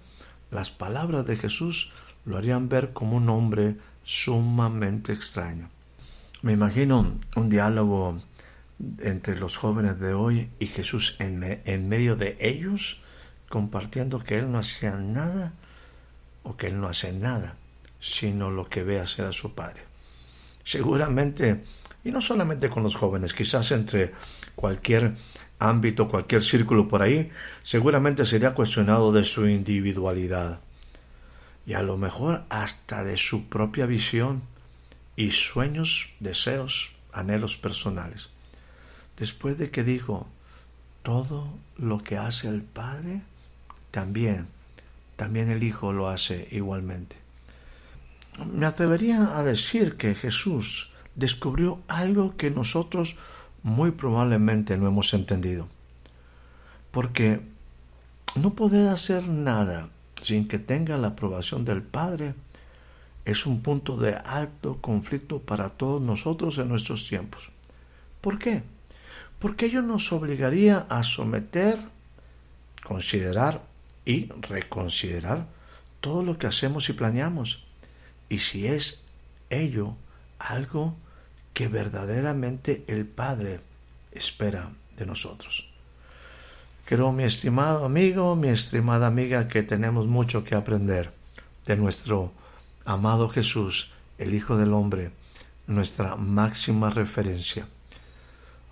las 0.51 0.71
palabras 0.71 1.25
de 1.25 1.35
Jesús 1.35 1.91
lo 2.23 2.37
harían 2.37 2.69
ver 2.69 2.93
como 2.93 3.17
un 3.17 3.29
hombre 3.29 3.75
sumamente 4.03 5.11
extraño. 5.11 5.69
Me 6.41 6.53
imagino 6.53 7.15
un 7.35 7.49
diálogo 7.49 8.17
entre 8.99 9.37
los 9.37 9.57
jóvenes 9.57 9.99
de 9.99 10.13
hoy 10.13 10.49
y 10.59 10.67
Jesús 10.67 11.15
en, 11.19 11.39
medio 11.87 12.15
de 12.15 12.37
ellos, 12.39 13.01
compartiendo 13.49 14.19
que 14.19 14.37
Él 14.37 14.51
no 14.51 14.59
hacía 14.59 14.95
nada 14.95 15.53
o 16.43 16.57
que 16.57 16.67
Él 16.67 16.79
no 16.79 16.87
hace 16.87 17.13
nada, 17.13 17.55
sino 17.99 18.51
lo 18.51 18.69
que 18.69 18.83
ve 18.83 18.99
hacer 18.99 19.25
a 19.25 19.31
su 19.31 19.55
Padre. 19.55 19.81
Seguramente, 20.63 21.63
y 22.03 22.11
no 22.11 22.21
solamente 22.21 22.69
con 22.69 22.83
los 22.83 22.95
jóvenes, 22.95 23.33
quizás 23.33 23.71
entre 23.71 24.11
cualquier 24.55 25.15
ámbito, 25.59 26.09
cualquier 26.09 26.43
círculo 26.43 26.87
por 26.87 27.01
ahí, 27.01 27.31
seguramente 27.63 28.25
sería 28.25 28.53
cuestionado 28.53 29.11
de 29.11 29.23
su 29.23 29.47
individualidad. 29.47 30.59
y 31.67 31.73
a 31.73 31.81
lo 31.81 31.97
mejor 31.97 32.43
hasta 32.49 33.03
de 33.03 33.17
su 33.17 33.49
propia 33.49 33.87
visión 33.87 34.43
y 35.15 35.31
sueños, 35.31 36.13
deseos, 36.19 36.91
anhelos 37.11 37.57
personales. 37.57 38.34
Después 39.17 39.57
de 39.57 39.71
que 39.71 39.83
dijo, 39.83 40.27
todo 41.03 41.47
lo 41.77 41.99
que 41.99 42.17
hace 42.17 42.47
el 42.47 42.61
Padre, 42.61 43.21
también, 43.91 44.47
también 45.15 45.49
el 45.49 45.63
Hijo 45.63 45.93
lo 45.93 46.09
hace 46.09 46.47
igualmente. 46.51 47.15
Me 48.51 48.65
atrevería 48.65 49.37
a 49.37 49.43
decir 49.43 49.95
que 49.95 50.15
Jesús 50.15 50.91
descubrió 51.15 51.79
algo 51.87 52.35
que 52.35 52.51
nosotros 52.51 53.15
muy 53.63 53.91
probablemente 53.91 54.77
no 54.77 54.87
hemos 54.87 55.13
entendido. 55.13 55.67
Porque 56.91 57.41
no 58.35 58.53
poder 58.53 58.89
hacer 58.89 59.27
nada 59.27 59.89
sin 60.21 60.47
que 60.47 60.59
tenga 60.59 60.97
la 60.97 61.09
aprobación 61.09 61.65
del 61.65 61.81
Padre 61.81 62.35
es 63.25 63.45
un 63.45 63.61
punto 63.61 63.97
de 63.97 64.15
alto 64.15 64.77
conflicto 64.81 65.39
para 65.39 65.69
todos 65.69 66.01
nosotros 66.01 66.57
en 66.57 66.69
nuestros 66.69 67.07
tiempos. 67.07 67.49
¿Por 68.21 68.37
qué? 68.37 68.63
Porque 69.39 69.67
ello 69.67 69.81
nos 69.81 70.11
obligaría 70.11 70.85
a 70.89 71.03
someter, 71.03 71.79
considerar 72.83 73.63
y 74.05 74.29
reconsiderar 74.41 75.47
todo 75.99 76.23
lo 76.23 76.37
que 76.37 76.47
hacemos 76.47 76.89
y 76.89 76.93
planeamos. 76.93 77.65
Y 78.29 78.39
si 78.39 78.67
es 78.67 79.03
ello 79.49 79.95
algo 80.39 80.95
que 81.53 81.67
verdaderamente 81.67 82.83
el 82.87 83.05
Padre 83.05 83.61
espera 84.11 84.71
de 84.97 85.05
nosotros. 85.05 85.67
Creo, 86.85 87.11
mi 87.11 87.23
estimado 87.23 87.85
amigo, 87.85 88.35
mi 88.35 88.49
estimada 88.49 89.07
amiga, 89.07 89.47
que 89.47 89.63
tenemos 89.63 90.05
mucho 90.05 90.43
que 90.43 90.53
aprender 90.53 91.11
de 91.65 91.77
nuestro 91.77 92.31
amado 92.85 93.29
Jesús, 93.29 93.91
el 94.17 94.35
Hijo 94.35 94.57
del 94.57 94.73
Hombre, 94.73 95.11
nuestra 95.65 96.15
máxima 96.15 96.91
referencia. 96.91 97.67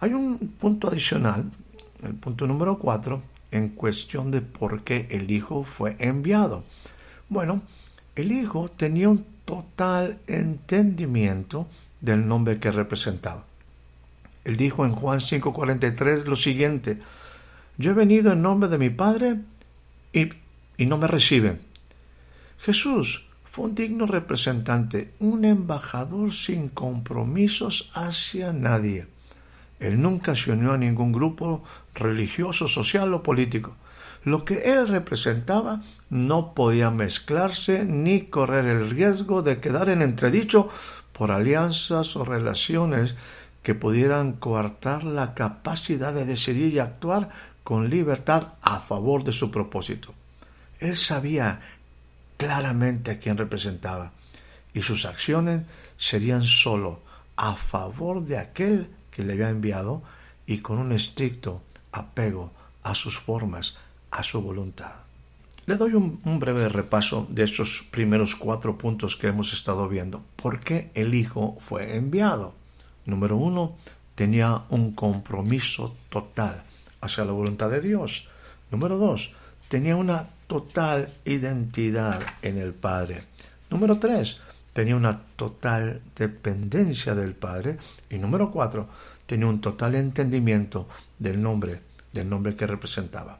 Hay 0.03 0.13
un 0.13 0.37
punto 0.59 0.89
adicional, 0.89 1.49
el 2.03 2.13
punto 2.15 2.45
número 2.45 2.77
cuatro, 2.77 3.23
en 3.51 3.69
cuestión 3.69 4.31
de 4.31 4.41
por 4.41 4.83
qué 4.83 5.07
el 5.09 5.31
Hijo 5.31 5.63
fue 5.63 5.95
enviado. 5.97 6.65
Bueno, 7.29 7.61
el 8.17 8.33
Hijo 8.33 8.67
tenía 8.67 9.07
un 9.07 9.25
total 9.45 10.19
entendimiento 10.27 11.69
del 12.01 12.27
nombre 12.27 12.59
que 12.59 12.69
representaba. 12.69 13.45
Él 14.43 14.57
dijo 14.57 14.83
en 14.83 14.91
Juan 14.91 15.21
5:43 15.21 16.25
lo 16.25 16.35
siguiente, 16.35 16.99
yo 17.77 17.91
he 17.91 17.93
venido 17.93 18.33
en 18.33 18.41
nombre 18.41 18.67
de 18.67 18.79
mi 18.79 18.89
Padre 18.89 19.37
y, 20.11 20.31
y 20.75 20.85
no 20.85 20.97
me 20.97 21.07
reciben. 21.07 21.61
Jesús 22.59 23.25
fue 23.49 23.67
un 23.67 23.75
digno 23.75 24.05
representante, 24.05 25.13
un 25.19 25.45
embajador 25.45 26.33
sin 26.33 26.67
compromisos 26.67 27.89
hacia 27.93 28.51
nadie. 28.51 29.12
Él 29.79 30.01
nunca 30.01 30.35
se 30.35 30.51
unió 30.51 30.73
a 30.73 30.77
ningún 30.77 31.11
grupo 31.11 31.63
religioso, 31.93 32.67
social 32.67 33.13
o 33.13 33.23
político. 33.23 33.75
Lo 34.23 34.45
que 34.45 34.73
él 34.73 34.87
representaba 34.87 35.81
no 36.09 36.53
podía 36.53 36.89
mezclarse 36.89 37.83
ni 37.83 38.21
correr 38.21 38.65
el 38.65 38.89
riesgo 38.89 39.41
de 39.41 39.59
quedar 39.59 39.89
en 39.89 40.01
entredicho 40.01 40.69
por 41.11 41.31
alianzas 41.31 42.15
o 42.15 42.23
relaciones 42.23 43.15
que 43.63 43.75
pudieran 43.75 44.33
coartar 44.33 45.03
la 45.03 45.33
capacidad 45.33 46.13
de 46.13 46.25
decidir 46.25 46.73
y 46.73 46.79
actuar 46.79 47.29
con 47.63 47.89
libertad 47.89 48.53
a 48.61 48.79
favor 48.79 49.23
de 49.23 49.31
su 49.31 49.51
propósito. 49.51 50.13
Él 50.79 50.97
sabía 50.97 51.61
claramente 52.37 53.11
a 53.11 53.19
quién 53.19 53.37
representaba 53.37 54.11
y 54.73 54.81
sus 54.81 55.05
acciones 55.05 55.63
serían 55.97 56.41
sólo 56.41 57.01
a 57.35 57.55
favor 57.55 58.23
de 58.25 58.37
aquel 58.37 58.89
que 59.13 59.23
le 59.23 59.33
había 59.33 59.49
enviado 59.49 60.01
y 60.45 60.59
con 60.59 60.79
un 60.79 60.91
estricto 60.91 61.61
apego 61.91 62.51
a 62.81 62.95
sus 62.95 63.17
formas, 63.17 63.77
a 64.11 64.23
su 64.23 64.41
voluntad. 64.41 65.03
Le 65.65 65.77
doy 65.77 65.93
un, 65.93 66.39
breve 66.39 66.67
repaso 66.67 67.25
de 67.29 67.43
estos 67.43 67.87
primeros 67.89 68.35
cuatro 68.35 68.77
puntos 68.77 69.15
que 69.15 69.27
hemos 69.27 69.53
estado 69.53 69.87
viendo. 69.87 70.21
¿Por 70.35 70.59
qué 70.59 70.91
el 70.93 71.13
Hijo 71.13 71.57
fue 71.61 71.95
enviado? 71.95 72.53
Número 73.05 73.37
uno, 73.37 73.77
tenía 74.15 74.63
un 74.69 74.93
compromiso 74.93 75.95
total 76.09 76.63
hacia 76.99 77.23
la 77.23 77.31
voluntad 77.31 77.69
de 77.69 77.79
Dios. 77.79 78.27
Número 78.71 78.97
dos, 78.97 79.33
tenía 79.69 79.95
una 79.95 80.27
total 80.47 81.13
identidad 81.23 82.21
en 82.41 82.57
el 82.57 82.73
Padre. 82.73 83.23
Número 83.69 83.99
tres, 83.99 84.41
tenía 84.73 84.95
una 84.95 85.21
total 85.35 86.01
dependencia 86.15 87.15
del 87.15 87.33
Padre. 87.33 87.77
Y 88.09 88.17
número 88.17 88.51
cuatro, 88.51 88.89
tenía 89.25 89.47
un 89.47 89.61
total 89.61 89.95
entendimiento 89.95 90.87
del 91.19 91.41
nombre, 91.41 91.81
del 92.11 92.29
nombre 92.29 92.55
que 92.55 92.67
representaba. 92.67 93.39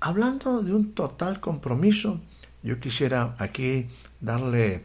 Hablando 0.00 0.62
de 0.62 0.72
un 0.72 0.92
total 0.92 1.40
compromiso, 1.40 2.20
yo 2.62 2.80
quisiera 2.80 3.36
aquí 3.38 3.88
darle 4.20 4.84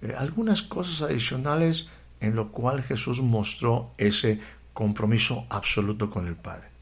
eh, 0.00 0.14
algunas 0.16 0.62
cosas 0.62 1.02
adicionales 1.02 1.90
en 2.20 2.36
lo 2.36 2.52
cual 2.52 2.82
Jesús 2.82 3.20
mostró 3.20 3.90
ese 3.98 4.40
compromiso 4.72 5.44
absoluto 5.50 6.08
con 6.08 6.26
el 6.26 6.36
Padre 6.36 6.72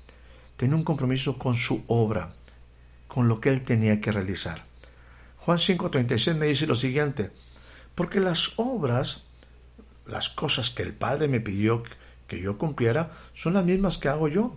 tenía 0.61 0.77
un 0.77 0.85
compromiso 0.85 1.39
con 1.39 1.55
su 1.55 1.85
obra, 1.87 2.35
con 3.09 3.29
lo 3.29 3.41
que 3.41 3.49
él 3.49 3.63
tenía 3.63 3.99
que 4.03 4.13
realizar. 4.13 4.63
Juan 5.39 5.57
5:36 5.57 6.35
me 6.37 6.49
dice 6.49 6.67
lo 6.67 6.75
siguiente, 6.75 7.31
porque 8.01 8.19
las 8.19 8.53
obras, 8.57 9.25
las 10.07 10.31
cosas 10.31 10.71
que 10.71 10.83
el 10.83 10.95
Padre 10.95 11.29
me 11.29 11.39
pidió 11.39 11.83
que 12.29 12.41
yo 12.41 12.57
cumpliera, 12.57 13.11
son 13.35 13.53
las 13.53 13.65
mismas 13.67 13.99
que 13.99 14.09
hago 14.09 14.27
yo. 14.27 14.57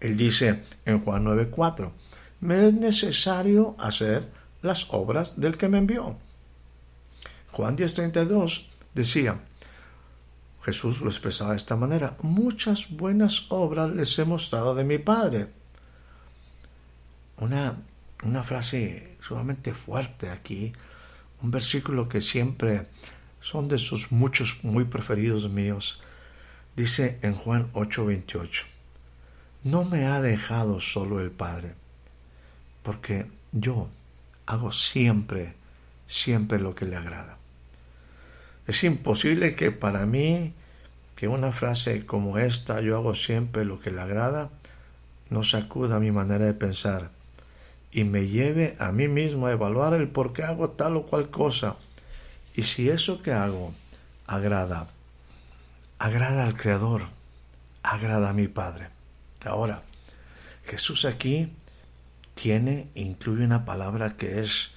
Él 0.00 0.16
dice 0.16 0.64
en 0.86 1.00
Juan 1.00 1.26
9:4, 1.26 1.92
me 2.40 2.68
es 2.68 2.72
necesario 2.72 3.76
hacer 3.78 4.32
las 4.62 4.86
obras 4.88 5.38
del 5.38 5.58
que 5.58 5.68
me 5.68 5.76
envió. 5.76 6.16
Juan 7.52 7.76
10:32 7.76 8.70
decía, 8.94 9.40
Jesús 10.62 11.02
lo 11.02 11.10
expresaba 11.10 11.50
de 11.50 11.58
esta 11.58 11.76
manera, 11.76 12.16
muchas 12.22 12.88
buenas 12.88 13.44
obras 13.50 13.90
les 13.90 14.18
he 14.18 14.24
mostrado 14.24 14.74
de 14.74 14.84
mi 14.84 14.96
Padre. 14.96 15.48
Una, 17.36 17.74
una 18.22 18.42
frase 18.42 19.18
sumamente 19.20 19.74
fuerte 19.74 20.30
aquí, 20.30 20.72
un 21.44 21.50
versículo 21.50 22.08
que 22.08 22.22
siempre 22.22 22.86
son 23.42 23.68
de 23.68 23.76
sus 23.76 24.12
muchos 24.12 24.64
muy 24.64 24.86
preferidos 24.86 25.50
míos. 25.50 26.02
Dice 26.74 27.18
en 27.20 27.34
Juan 27.34 27.70
8:28, 27.74 28.64
no 29.62 29.84
me 29.84 30.06
ha 30.06 30.22
dejado 30.22 30.80
solo 30.80 31.20
el 31.20 31.30
Padre, 31.30 31.74
porque 32.82 33.26
yo 33.52 33.88
hago 34.46 34.72
siempre, 34.72 35.52
siempre 36.06 36.58
lo 36.58 36.74
que 36.74 36.86
le 36.86 36.96
agrada. 36.96 37.36
Es 38.66 38.82
imposible 38.82 39.54
que 39.54 39.70
para 39.70 40.06
mí, 40.06 40.54
que 41.14 41.28
una 41.28 41.52
frase 41.52 42.06
como 42.06 42.38
esta, 42.38 42.80
yo 42.80 42.96
hago 42.96 43.14
siempre 43.14 43.66
lo 43.66 43.80
que 43.80 43.92
le 43.92 44.00
agrada, 44.00 44.48
no 45.28 45.42
sacuda 45.42 46.00
mi 46.00 46.10
manera 46.10 46.46
de 46.46 46.54
pensar 46.54 47.10
y 47.94 48.02
me 48.02 48.26
lleve 48.26 48.76
a 48.80 48.90
mí 48.90 49.06
mismo 49.06 49.46
a 49.46 49.52
evaluar 49.52 49.94
el 49.94 50.08
por 50.08 50.32
qué 50.32 50.42
hago 50.42 50.70
tal 50.70 50.96
o 50.96 51.06
cual 51.06 51.30
cosa 51.30 51.76
y 52.54 52.64
si 52.64 52.90
eso 52.90 53.22
que 53.22 53.32
hago 53.32 53.72
agrada, 54.26 54.88
agrada 56.00 56.42
al 56.42 56.56
Creador, 56.56 57.08
agrada 57.84 58.30
a 58.30 58.32
mi 58.32 58.48
Padre. 58.48 58.88
Ahora, 59.44 59.82
Jesús 60.64 61.04
aquí 61.04 61.52
tiene, 62.34 62.88
incluye 62.96 63.44
una 63.44 63.64
palabra 63.64 64.16
que 64.16 64.40
es 64.40 64.72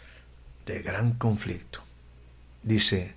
de 0.68 0.84
gran 0.84 1.14
conflicto. 1.14 1.82
Dice, 2.62 3.16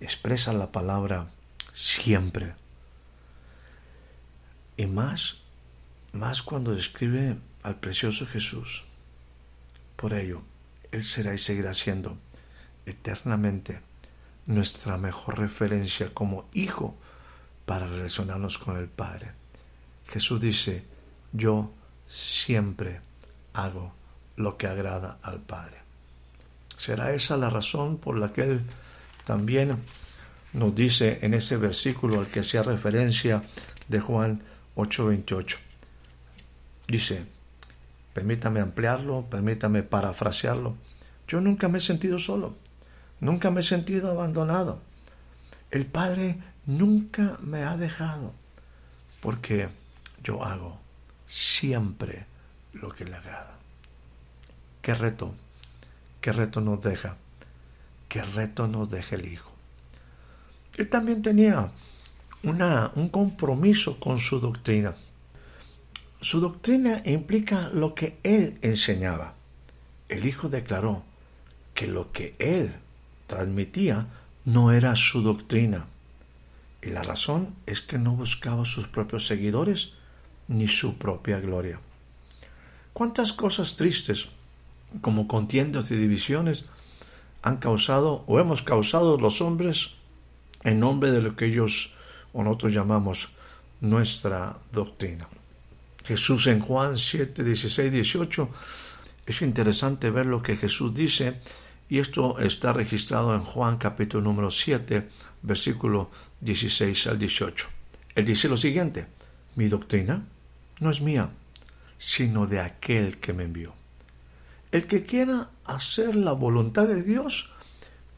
expresa 0.00 0.52
la 0.52 0.70
palabra 0.70 1.26
siempre. 1.72 2.54
Y 4.76 4.86
más, 4.86 5.38
más 6.12 6.42
cuando 6.42 6.74
describe 6.74 7.36
al 7.64 7.76
precioso 7.76 8.26
Jesús. 8.26 8.84
Por 10.04 10.12
ello, 10.12 10.42
Él 10.92 11.02
será 11.02 11.32
y 11.32 11.38
seguirá 11.38 11.72
siendo 11.72 12.18
eternamente 12.84 13.80
nuestra 14.44 14.98
mejor 14.98 15.38
referencia 15.38 16.12
como 16.12 16.46
hijo 16.52 16.94
para 17.64 17.86
relacionarnos 17.86 18.58
con 18.58 18.76
el 18.76 18.88
Padre. 18.88 19.30
Jesús 20.06 20.42
dice, 20.42 20.84
yo 21.32 21.72
siempre 22.06 23.00
hago 23.54 23.94
lo 24.36 24.58
que 24.58 24.66
agrada 24.66 25.16
al 25.22 25.40
Padre. 25.40 25.78
¿Será 26.76 27.14
esa 27.14 27.38
la 27.38 27.48
razón 27.48 27.96
por 27.96 28.18
la 28.18 28.30
que 28.30 28.42
Él 28.42 28.60
también 29.24 29.84
nos 30.52 30.74
dice 30.74 31.20
en 31.22 31.32
ese 31.32 31.56
versículo 31.56 32.20
al 32.20 32.26
que 32.26 32.40
hacía 32.40 32.62
referencia 32.62 33.42
de 33.88 34.00
Juan 34.00 34.42
8:28. 34.76 35.56
Dice, 36.88 37.24
permítame 38.14 38.60
ampliarlo, 38.60 39.26
permítame 39.28 39.82
parafrasearlo, 39.82 40.76
yo 41.28 41.40
nunca 41.40 41.68
me 41.68 41.78
he 41.78 41.80
sentido 41.80 42.18
solo, 42.18 42.54
nunca 43.20 43.50
me 43.50 43.60
he 43.60 43.64
sentido 43.64 44.10
abandonado. 44.10 44.80
El 45.70 45.86
Padre 45.86 46.38
nunca 46.64 47.38
me 47.42 47.64
ha 47.64 47.76
dejado, 47.76 48.32
porque 49.20 49.68
yo 50.22 50.44
hago 50.44 50.78
siempre 51.26 52.26
lo 52.72 52.90
que 52.90 53.04
le 53.04 53.16
agrada. 53.16 53.58
¿Qué 54.80 54.94
reto? 54.94 55.34
¿Qué 56.20 56.32
reto 56.32 56.60
nos 56.60 56.82
deja? 56.82 57.16
¿Qué 58.08 58.22
reto 58.22 58.68
nos 58.68 58.88
deja 58.88 59.16
el 59.16 59.26
Hijo? 59.26 59.50
Él 60.76 60.88
también 60.88 61.22
tenía 61.22 61.70
una, 62.42 62.92
un 62.94 63.08
compromiso 63.08 63.98
con 63.98 64.18
su 64.18 64.40
doctrina. 64.40 64.94
Su 66.24 66.40
doctrina 66.40 67.02
implica 67.04 67.68
lo 67.68 67.94
que 67.94 68.16
él 68.22 68.56
enseñaba. 68.62 69.34
El 70.08 70.24
Hijo 70.24 70.48
declaró 70.48 71.02
que 71.74 71.86
lo 71.86 72.12
que 72.12 72.34
él 72.38 72.76
transmitía 73.26 74.06
no 74.46 74.72
era 74.72 74.96
su 74.96 75.20
doctrina. 75.20 75.84
Y 76.80 76.88
la 76.88 77.02
razón 77.02 77.54
es 77.66 77.82
que 77.82 77.98
no 77.98 78.12
buscaba 78.12 78.64
sus 78.64 78.88
propios 78.88 79.26
seguidores 79.26 79.92
ni 80.48 80.66
su 80.66 80.96
propia 80.96 81.40
gloria. 81.40 81.78
¿Cuántas 82.94 83.34
cosas 83.34 83.76
tristes, 83.76 84.30
como 85.02 85.28
contiendas 85.28 85.90
y 85.90 85.96
divisiones, 85.96 86.64
han 87.42 87.58
causado 87.58 88.24
o 88.26 88.40
hemos 88.40 88.62
causado 88.62 89.18
los 89.18 89.42
hombres 89.42 89.96
en 90.62 90.80
nombre 90.80 91.10
de 91.10 91.20
lo 91.20 91.36
que 91.36 91.44
ellos 91.44 91.92
o 92.32 92.42
nosotros 92.42 92.72
llamamos 92.72 93.28
nuestra 93.82 94.56
doctrina? 94.72 95.28
Jesús 96.04 96.46
en 96.48 96.60
Juan 96.60 96.98
7, 96.98 97.42
16, 97.42 97.90
18, 97.90 98.50
es 99.26 99.42
interesante 99.42 100.10
ver 100.10 100.26
lo 100.26 100.42
que 100.42 100.56
Jesús 100.56 100.92
dice 100.92 101.40
y 101.88 101.98
esto 101.98 102.38
está 102.38 102.72
registrado 102.72 103.34
en 103.34 103.40
Juan 103.40 103.78
capítulo 103.78 104.22
número 104.22 104.50
7, 104.50 105.08
versículo 105.42 106.10
16 106.40 107.06
al 107.06 107.18
18. 107.18 107.68
Él 108.14 108.24
dice 108.24 108.48
lo 108.48 108.56
siguiente, 108.56 109.06
mi 109.56 109.68
doctrina 109.68 110.24
no 110.80 110.90
es 110.90 111.00
mía, 111.00 111.30
sino 111.96 112.46
de 112.46 112.60
aquel 112.60 113.18
que 113.18 113.32
me 113.32 113.44
envió. 113.44 113.74
El 114.72 114.86
que 114.86 115.04
quiera 115.04 115.50
hacer 115.64 116.16
la 116.16 116.32
voluntad 116.32 116.86
de 116.86 117.02
Dios, 117.02 117.52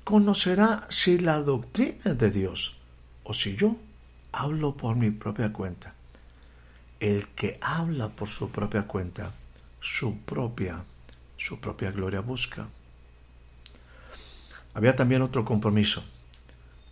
conocerá 0.02 0.86
si 0.88 1.18
la 1.18 1.40
doctrina 1.40 1.98
es 2.04 2.18
de 2.18 2.30
Dios 2.30 2.76
o 3.24 3.34
si 3.34 3.56
yo 3.56 3.76
hablo 4.32 4.76
por 4.76 4.96
mi 4.96 5.10
propia 5.10 5.52
cuenta. 5.52 5.95
El 7.00 7.28
que 7.28 7.58
habla 7.60 8.08
por 8.08 8.28
su 8.28 8.50
propia 8.50 8.86
cuenta, 8.86 9.32
su 9.80 10.18
propia, 10.20 10.84
su 11.36 11.60
propia 11.60 11.90
gloria 11.90 12.20
busca. 12.20 12.68
Había 14.74 14.96
también 14.96 15.22
otro 15.22 15.44
compromiso, 15.44 16.04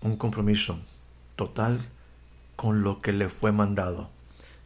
un 0.02 0.16
compromiso 0.16 0.78
total 1.36 1.88
con 2.56 2.82
lo 2.82 3.00
que 3.00 3.12
le 3.12 3.28
fue 3.28 3.52
mandado. 3.52 4.10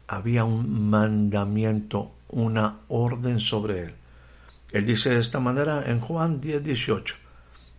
Había 0.06 0.44
un 0.44 0.90
mandamiento, 0.90 2.12
una 2.28 2.78
orden 2.88 3.40
sobre 3.40 3.84
él. 3.84 3.94
Él 4.72 4.86
dice 4.86 5.10
de 5.10 5.18
esta 5.18 5.40
manera 5.40 5.84
en 5.90 6.00
Juan 6.00 6.40
10, 6.40 6.62
18, 6.62 7.14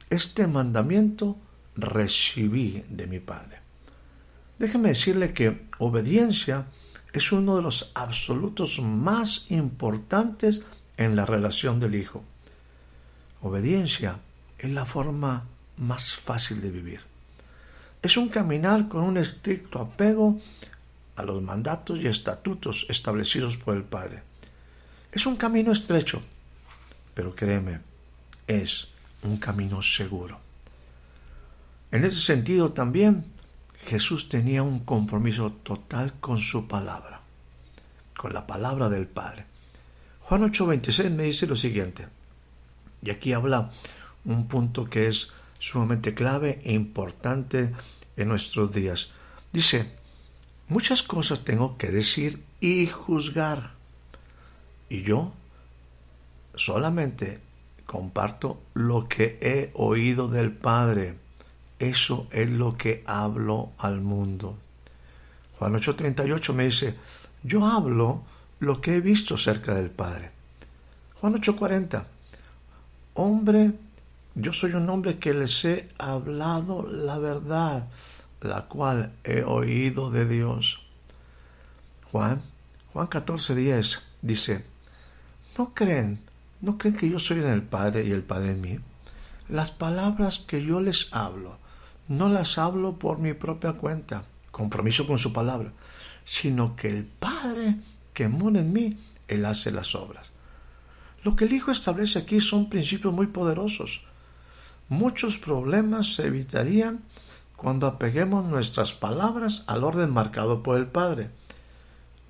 Este 0.10 0.48
mandamiento 0.48 1.38
recibí 1.76 2.84
de 2.90 3.08
mi 3.08 3.20
Padre. 3.20 3.60
Déjeme 4.58 4.90
decirle 4.90 5.34
que 5.34 5.68
obediencia 5.78 6.66
es 7.14 7.32
uno 7.32 7.58
de 7.58 7.64
los 7.64 7.92
absolutos 7.96 8.80
más 8.80 9.46
importantes 9.50 10.66
en 10.98 11.16
la 11.16 11.26
relación 11.26 11.80
del 11.80 11.96
Hijo. 11.96 12.24
Obediencia 13.42 14.20
es 14.58 14.70
la 14.70 14.86
forma 14.86 15.46
más 15.78 16.14
fácil 16.14 16.62
de 16.62 16.72
vivir. 16.72 17.02
Es 18.02 18.18
un 18.18 18.30
caminar 18.30 18.88
con 18.88 19.04
un 19.04 19.18
estricto 19.18 19.80
apego 19.80 20.40
a 21.16 21.24
los 21.24 21.42
mandatos 21.42 22.00
y 22.00 22.08
estatutos 22.08 22.86
establecidos 22.90 23.58
por 23.58 23.76
el 23.76 23.84
Padre. 23.84 24.24
Es 25.12 25.26
un 25.26 25.36
camino 25.36 25.72
estrecho, 25.72 26.22
pero 27.14 27.36
créeme, 27.36 27.80
es 28.48 28.90
un 29.24 29.38
camino 29.38 29.82
seguro. 29.82 30.40
En 31.92 32.06
ese 32.06 32.20
sentido 32.20 32.72
también 32.72 33.26
Jesús 33.86 34.30
tenía 34.30 34.64
un 34.64 34.80
compromiso 34.80 35.52
total 35.52 36.14
con 36.20 36.38
su 36.38 36.68
palabra, 36.68 37.22
con 38.16 38.34
la 38.34 38.46
palabra 38.46 38.90
del 38.90 39.08
Padre. 39.08 39.46
Juan 40.22 40.44
8:26 40.44 41.10
me 41.10 41.24
dice 41.24 41.48
lo 41.48 41.56
siguiente, 41.56 42.08
y 43.02 43.10
aquí 43.10 43.34
habla 43.34 43.72
un 44.26 44.48
punto 44.48 44.86
que 44.86 45.08
es 45.08 45.32
sumamente 45.58 46.14
clave 46.14 46.60
e 46.64 46.74
importante 46.74 47.74
en 48.16 48.28
nuestros 48.28 48.72
días. 48.72 49.12
Dice, 49.52 49.92
muchas 50.68 51.02
cosas 51.02 51.44
tengo 51.44 51.78
que 51.78 51.92
decir 51.92 52.44
y 52.60 52.88
juzgar. 52.88 53.74
Y 54.90 55.04
yo 55.04 55.34
solamente 56.56 57.40
comparto 57.86 58.62
lo 58.74 59.08
que 59.08 59.40
he 59.42 59.72
oído 59.74 60.28
del 60.28 60.52
Padre. 60.52 61.16
Eso 61.80 62.28
es 62.32 62.50
lo 62.50 62.78
que 62.78 63.04
hablo 63.08 63.72
al 63.78 64.02
mundo. 64.02 64.58
Juan 65.58 65.74
8:38 65.74 66.54
me 66.54 66.66
dice, 66.66 66.96
yo 67.44 67.66
hablo 67.66 68.24
lo 68.60 68.82
que 68.82 68.96
he 68.96 69.02
visto 69.02 69.38
cerca 69.38 69.74
del 69.74 69.90
Padre. 69.90 70.32
Juan 71.20 71.34
8:40, 71.36 72.04
hombre 73.16 73.74
yo 74.36 74.54
soy 74.54 74.74
un 74.74 74.90
hombre 74.90 75.18
que 75.18 75.34
les 75.34 75.66
he 75.66 75.90
hablado 75.98 76.88
la 76.88 77.18
verdad, 77.18 77.88
la 78.42 78.62
cual 78.68 79.12
he 79.24 79.44
oído 79.44 80.12
de 80.12 80.26
Dios. 80.26 80.82
Juan, 82.12 82.42
Juan 82.94 83.08
14, 83.08 83.54
10 83.54 84.02
dice, 84.22 84.66
¿no 85.58 85.74
creen, 85.74 86.22
no 86.62 86.78
creen 86.78 86.96
que 86.96 87.10
yo 87.10 87.20
soy 87.20 87.40
en 87.40 87.50
el 87.50 87.64
Padre 87.64 88.06
y 88.06 88.12
el 88.12 88.24
Padre 88.24 88.52
en 88.52 88.62
mí? 88.62 88.80
Las 89.50 89.72
palabras 89.72 90.40
que 90.40 90.64
yo 90.64 90.80
les 90.80 91.12
hablo, 91.12 91.58
no 92.10 92.28
las 92.28 92.58
hablo 92.58 92.98
por 92.98 93.20
mi 93.20 93.34
propia 93.34 93.74
cuenta, 93.74 94.24
compromiso 94.52 95.08
con 95.08 95.18
su 95.18 95.32
palabra, 95.32 95.72
sino 96.26 96.76
que 96.76 96.90
el 96.90 97.06
Padre 97.06 97.76
que 98.14 98.28
mora 98.28 98.60
en 98.60 98.74
mí, 98.74 98.98
Él 99.28 99.46
hace 99.46 99.72
las 99.72 99.96
obras. 99.96 100.32
Lo 101.24 101.36
que 101.36 101.46
el 101.46 101.54
Hijo 101.54 101.72
establece 101.72 102.20
aquí 102.20 102.42
son 102.42 102.70
principios 102.70 103.14
muy 103.14 103.28
poderosos. 103.28 104.02
Muchos 104.90 105.38
problemas 105.38 106.16
se 106.16 106.28
evitarían 106.28 107.04
cuando 107.56 107.86
apeguemos 107.88 108.46
nuestras 108.46 108.94
palabras 108.94 109.64
al 109.68 109.84
orden 109.84 110.12
marcado 110.12 110.64
por 110.64 110.78
el 110.78 110.88
Padre. 110.88 111.30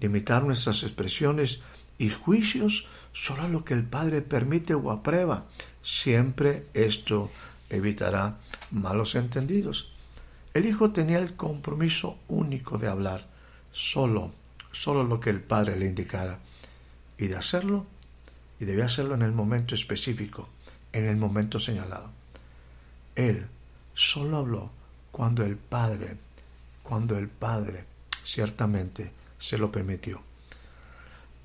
Limitar 0.02 0.44
nuestras 0.44 0.84
expresiones 0.84 1.62
y 1.98 2.10
juicios 2.10 2.88
solo 3.14 3.44
a 3.44 3.48
lo 3.48 3.64
que 3.64 3.76
el 3.76 3.84
Padre 3.84 4.22
permite 4.22 4.74
o 4.74 4.92
aprueba. 4.92 5.46
Siempre 5.82 6.68
esto 6.74 7.32
evitará 7.70 8.38
malos 8.72 9.16
entendidos. 9.16 9.92
El 10.54 10.66
Hijo 10.66 10.92
tenía 10.92 11.20
el 11.20 11.36
compromiso 11.36 12.18
único 12.28 12.78
de 12.78 12.88
hablar 12.88 13.28
solo, 13.72 14.32
solo 14.72 15.04
lo 15.04 15.20
que 15.20 15.30
el 15.30 15.42
Padre 15.42 15.78
le 15.78 15.88
indicara, 15.88 16.40
y 17.18 17.28
de 17.28 17.36
hacerlo, 17.36 17.86
y 18.60 18.66
debía 18.66 18.86
hacerlo 18.86 19.16
en 19.16 19.22
el 19.22 19.32
momento 19.32 19.76
específico, 19.76 20.50
en 20.92 21.06
el 21.06 21.18
momento 21.18 21.60
señalado. 21.60 22.10
Él 23.16 23.48
solo 23.94 24.38
habló 24.38 24.72
cuando 25.12 25.46
el 25.46 25.58
Padre, 25.58 26.18
cuando 26.84 27.18
el 27.18 27.28
Padre 27.28 27.86
ciertamente 28.24 29.12
se 29.38 29.58
lo 29.58 29.72
permitió. 29.72 30.29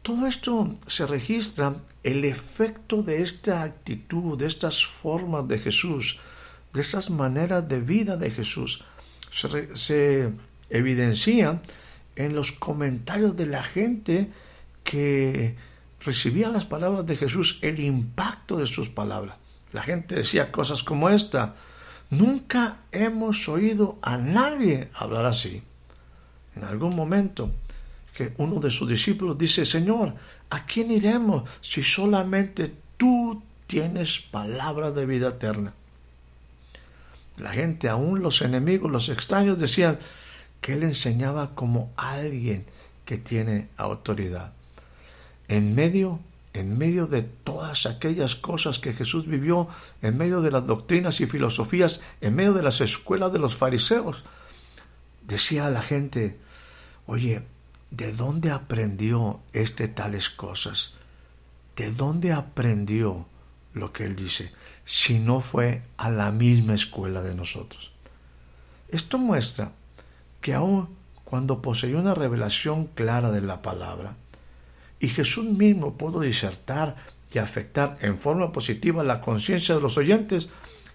Todo 0.05 0.27
esto 0.27 0.75
se 0.87 1.07
registra 1.07 1.77
el 2.03 2.27
efecto 2.27 3.03
de 3.03 3.23
esta 3.23 3.63
actitud, 3.63 4.37
de 4.37 4.45
estas 4.45 4.85
formas 4.85 5.49
de 5.49 5.59
Jesús, 5.59 6.21
de 6.75 6.83
estas 6.83 7.09
maneras 7.09 7.67
de 7.67 7.81
vida 7.81 8.19
de 8.19 8.31
Jesús. 8.31 8.85
Se, 9.33 9.75
se 9.75 10.31
evidencia 10.69 11.63
en 12.17 12.35
los 12.35 12.53
comentarios 12.53 13.35
de 13.35 13.47
la 13.47 13.63
gente 13.63 14.31
que 14.83 15.57
recibía 16.05 16.51
las 16.51 16.67
palabras 16.67 17.07
de 17.07 17.17
Jesús, 17.17 17.59
el 17.63 17.81
impacto 17.81 18.59
de 18.59 18.67
sus 18.67 18.91
palabras. 18.91 19.37
La 19.73 19.83
gente 19.83 20.17
decía 20.17 20.53
cosas 20.53 20.83
como 20.83 21.09
esta. 21.09 21.55
Nunca 22.11 22.77
hemos 22.93 23.49
oído 23.49 23.99
a 24.03 24.19
nadie 24.19 24.91
hablar 24.93 25.25
así. 25.25 25.63
En 26.57 26.65
algún 26.65 26.95
momento 26.95 27.51
que 28.15 28.33
uno 28.39 28.61
de 28.61 28.71
sus 28.71 28.89
discípulos 28.89 29.37
dice, 29.37 29.67
Señor, 29.67 30.15
¿a 30.51 30.65
quién 30.67 30.91
iremos 30.91 31.49
si 31.61 31.83
solamente 31.83 32.73
tú 32.97 33.43
tienes 33.67 34.21
palabra 34.21 34.93
de 34.93 35.05
vida 35.05 35.29
eterna? 35.31 35.75
La 37.37 37.53
gente, 37.53 37.89
aún 37.89 38.23
los 38.23 38.43
enemigos, 38.43 38.91
los 38.91 39.09
extraños, 39.09 39.59
decían 39.59 39.99
que 40.61 40.75
él 40.75 40.85
enseñaba 40.85 41.55
como 41.57 41.93
alguien 41.97 42.65
que 43.05 43.19
tiene 43.19 43.69
autoridad. 43.77 44.53
En 45.49 45.75
medio 45.75 46.21
en 46.55 46.79
medio 46.79 47.09
de 47.09 47.23
todas 47.23 47.85
aquellas 47.85 48.37
cosas 48.37 48.79
que 48.79 48.93
Jesús 48.93 49.27
vivió, 49.27 49.69
en 50.03 50.17
medio 50.17 50.41
de 50.41 50.53
las 50.53 50.65
doctrinas 50.67 51.21
y 51.21 51.27
filosofías, 51.27 52.01
en 52.21 52.37
medio 52.37 52.55
de 52.55 52.63
las 52.63 52.81
escuelas 52.81 53.33
de 53.33 53.41
los 53.41 53.57
fariseos, 53.57 54.25
decía 55.27 55.67
a 55.67 55.71
la 55.71 55.83
gente, 55.83 56.39
oye, 57.07 57.43
¿de 57.97 58.13
dónde 58.13 58.51
aprendió 58.51 59.41
este 59.53 59.89
tales 59.89 60.29
cosas? 60.29 60.95
¿De 61.77 61.93
dónde 61.93 62.33
aprendió 62.33 63.27
lo 63.73 63.93
que 63.93 64.05
él 64.05 64.17
dice? 64.17 64.53
Si 64.85 65.19
no 65.19 65.41
fue 65.41 65.83
a 65.97 66.11
la 66.11 66.33
misma 66.33 66.75
escuela 66.75 67.23
de 67.23 67.35
nosotros. 67.35 67.93
Esto 68.89 69.19
muestra 69.19 69.73
que 70.41 70.55
aun 70.55 70.89
cuando 71.25 71.63
poseyó 71.63 71.99
una 71.99 72.15
revelación 72.15 72.87
clara 72.87 73.31
de 73.31 73.41
la 73.41 73.63
palabra, 73.63 74.17
y 75.01 75.09
Jesús 75.09 75.45
mismo 75.45 75.97
pudo 75.97 76.21
disertar 76.21 76.97
y 77.33 77.39
afectar 77.39 77.97
en 78.01 78.17
forma 78.19 78.53
positiva 78.53 79.05
la 79.05 79.21
conciencia 79.21 79.75
de 79.75 79.81
los 79.81 79.99
oyentes 79.99 80.49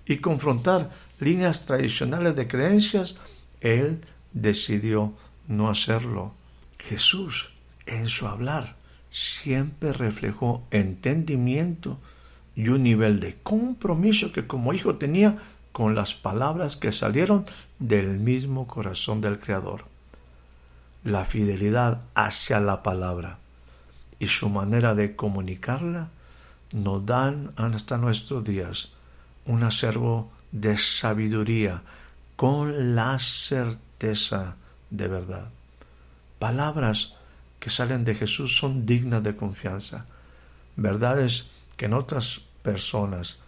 y 0.06 0.18
confrontar 0.18 0.92
líneas 1.20 1.66
tradicionales 1.66 2.36
de 2.36 2.48
creencias, 2.48 3.18
Él 3.62 4.06
decidió 4.34 5.14
no 5.48 5.70
hacerlo. 5.70 6.39
Jesús, 6.80 7.50
en 7.86 8.10
su 8.10 8.28
hablar, 8.28 8.76
siempre 9.12 9.94
reflejó 9.94 10.64
entendimiento 10.72 12.00
y 12.56 12.70
un 12.70 12.84
nivel 12.84 13.20
de 13.20 13.38
compromiso 13.42 14.32
que 14.32 14.48
como 14.48 14.74
hijo 14.74 14.96
tenía 14.96 15.38
con 15.72 15.96
las 15.96 16.14
palabras 16.14 16.78
que 16.78 16.92
salieron 16.92 17.46
del 17.80 18.20
mismo 18.20 18.68
corazón 18.68 19.22
del 19.22 19.40
Creador. 19.40 19.86
La 21.04 21.26
fidelidad 21.26 22.02
hacia 22.16 22.60
la 22.60 22.84
palabra 22.84 23.38
y 24.20 24.28
su 24.28 24.50
manera 24.50 24.96
de 24.96 25.16
comunicarla 25.16 26.10
nos 26.74 27.06
dan 27.06 27.54
hasta 27.56 27.98
nuestros 27.98 28.44
días 28.44 28.92
un 29.46 29.64
acervo 29.64 30.32
de 30.52 30.78
sabiduría 30.78 31.82
con 32.36 32.96
la 32.96 33.18
certeza 33.20 34.56
de 34.90 35.08
verdad. 35.08 35.50
Palabras 36.40 37.16
que 37.60 37.70
salen 37.70 38.06
de 38.06 38.16
Jesús 38.16 38.58
son 38.58 38.86
dignas 38.86 39.22
de 39.24 39.36
confianza, 39.36 40.06
verdades 40.76 41.52
que 41.76 41.86
en 41.86 41.94
otras 41.94 42.42
personas 42.64 43.40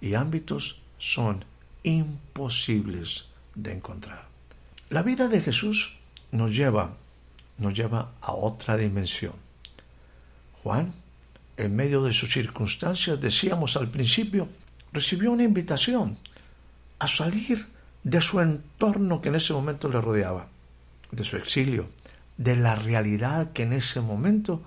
y 0.00 0.14
ámbitos 0.14 0.80
son 0.98 1.44
imposibles 1.82 3.28
de 3.54 3.72
encontrar. 3.72 4.26
La 4.90 5.02
vida 5.02 5.28
de 5.28 5.40
Jesús 5.40 5.96
nos 6.30 6.54
lleva, 6.54 6.96
nos 7.58 7.74
lleva 7.74 8.12
a 8.20 8.32
otra 8.32 8.76
dimensión. 8.76 9.32
Juan, 10.62 10.92
en 11.56 11.74
medio 11.74 12.02
de 12.02 12.12
sus 12.12 12.32
circunstancias, 12.32 13.20
decíamos 13.20 13.76
al 13.76 13.88
principio, 13.88 14.48
recibió 14.92 15.32
una 15.32 15.44
invitación 15.44 16.16
a 16.98 17.06
salir 17.06 17.66
de 18.02 18.20
su 18.20 18.40
entorno 18.40 19.20
que 19.20 19.28
en 19.28 19.36
ese 19.36 19.52
momento 19.52 19.88
le 19.88 20.00
rodeaba, 20.00 20.48
de 21.10 21.24
su 21.24 21.36
exilio, 21.36 21.88
de 22.36 22.56
la 22.56 22.74
realidad 22.74 23.52
que 23.52 23.62
en 23.62 23.72
ese 23.72 24.00
momento 24.00 24.62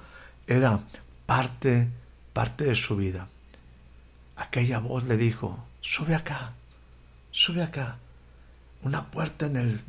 era 0.48 0.80
parte, 1.26 1.90
parte 2.34 2.66
de 2.66 2.76
su 2.76 2.96
vida. 2.96 3.28
Aquella 4.36 4.80
voz 4.80 5.04
le 5.04 5.18
dijo, 5.18 5.66
sube 5.82 6.16
acá, 6.16 6.54
sube 7.32 7.64
acá, 7.64 7.98
una 8.84 9.12
puerta 9.12 9.48
en 9.48 9.58
el, 9.58 9.82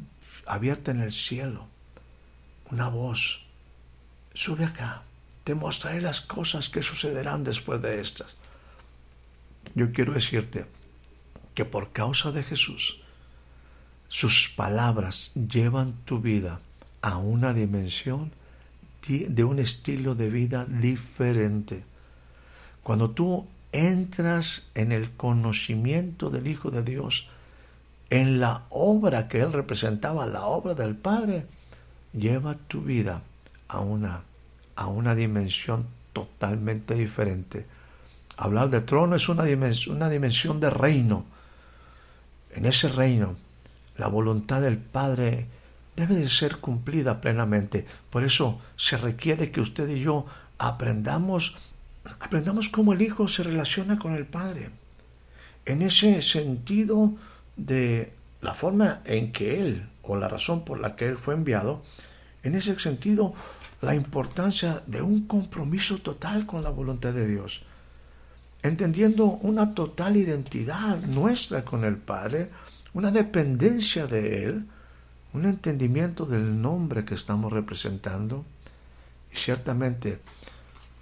abierta 0.47 0.91
en 0.91 1.03
el 1.03 1.13
cielo, 1.13 1.67
una 2.71 2.89
voz, 2.89 3.45
sube 4.35 4.65
acá, 4.65 5.03
te 5.45 5.55
mostraré 5.55 6.01
las 6.01 6.21
cosas 6.21 6.69
que 6.69 6.83
sucederán 6.83 7.45
después 7.45 7.81
de 7.81 8.01
estas. 8.01 8.37
Yo 9.75 9.93
quiero 9.93 10.13
decirte 10.13 10.67
que 11.55 11.65
por 11.65 11.93
causa 11.93 12.33
de 12.33 12.43
Jesús, 12.43 13.01
sus 14.09 14.49
palabras 14.49 15.31
llevan 15.35 15.93
tu 16.05 16.21
vida 16.21 16.61
a 17.03 17.19
una 17.19 17.55
dimensión 17.55 18.33
de 19.07 19.45
un 19.45 19.59
estilo 19.59 20.15
de 20.15 20.29
vida 20.29 20.67
diferente. 20.67 21.85
Cuando 22.83 23.11
tú 23.11 23.47
entras 23.73 24.69
en 24.75 24.93
el 24.93 25.13
conocimiento 25.13 26.31
del 26.31 26.47
Hijo 26.47 26.71
de 26.71 26.83
Dios, 26.83 27.29
en 28.11 28.41
la 28.41 28.65
obra 28.71 29.29
que 29.29 29.41
Él 29.41 29.53
representaba, 29.53 30.27
la 30.27 30.45
obra 30.45 30.75
del 30.75 30.97
Padre, 30.97 31.47
lleva 32.13 32.55
tu 32.55 32.83
vida 32.83 33.23
a 33.69 33.81
una, 33.81 34.23
a 34.77 34.87
una 34.87 35.15
dimensión 35.15 35.87
totalmente 36.13 36.95
diferente. 36.95 37.67
Hablar 38.37 38.71
de 38.71 38.81
trono 38.81 39.17
es 39.17 39.29
una 39.29 39.45
dimensión, 39.45 39.97
una 39.97 40.09
dimensión 40.09 40.61
de 40.61 40.71
reino. 40.71 41.25
En 42.55 42.67
ese 42.67 42.89
reino, 42.89 43.37
la 43.97 44.09
voluntad 44.09 44.63
del 44.63 44.79
Padre 44.79 45.47
debe 45.99 46.15
de 46.15 46.29
ser 46.29 46.59
cumplida 46.59 47.21
plenamente. 47.21 47.85
Por 48.09 48.23
eso 48.23 48.61
se 48.77 48.97
requiere 48.97 49.51
que 49.51 49.61
usted 49.61 49.89
y 49.89 50.01
yo 50.01 50.27
aprendamos, 50.57 51.59
aprendamos 52.21 52.69
cómo 52.69 52.93
el 52.93 53.03
Hijo 53.03 53.27
se 53.27 53.43
relaciona 53.43 53.99
con 53.99 54.15
el 54.15 54.25
Padre. 54.25 54.71
En 55.67 55.83
ese 55.83 56.23
sentido 56.23 57.15
de 57.57 58.13
la 58.41 58.55
forma 58.55 59.01
en 59.05 59.33
que 59.33 59.61
Él, 59.61 59.89
o 60.03 60.17
la 60.17 60.29
razón 60.29 60.65
por 60.65 60.79
la 60.79 60.95
que 60.95 61.09
Él 61.09 61.19
fue 61.19 61.35
enviado, 61.35 61.83
en 62.45 62.55
ese 62.55 62.79
sentido, 62.79 63.35
la 63.83 63.97
importancia 63.97 64.83
de 64.87 65.03
un 65.03 65.27
compromiso 65.27 65.99
total 65.99 66.47
con 66.47 66.63
la 66.63 66.71
voluntad 66.71 67.13
de 67.13 67.27
Dios, 67.27 67.65
entendiendo 68.63 69.25
una 69.27 69.75
total 69.75 70.17
identidad 70.17 71.01
nuestra 71.01 71.65
con 71.65 71.85
el 71.85 71.97
Padre, 71.97 72.51
una 72.95 73.11
dependencia 73.11 74.07
de 74.07 74.45
Él, 74.45 74.67
un 75.33 75.45
entendimiento 75.45 76.25
del 76.27 76.61
nombre 76.61 77.05
que 77.05 77.15
estamos 77.15 77.53
representando 77.53 78.45
y 79.33 79.37
ciertamente 79.37 80.21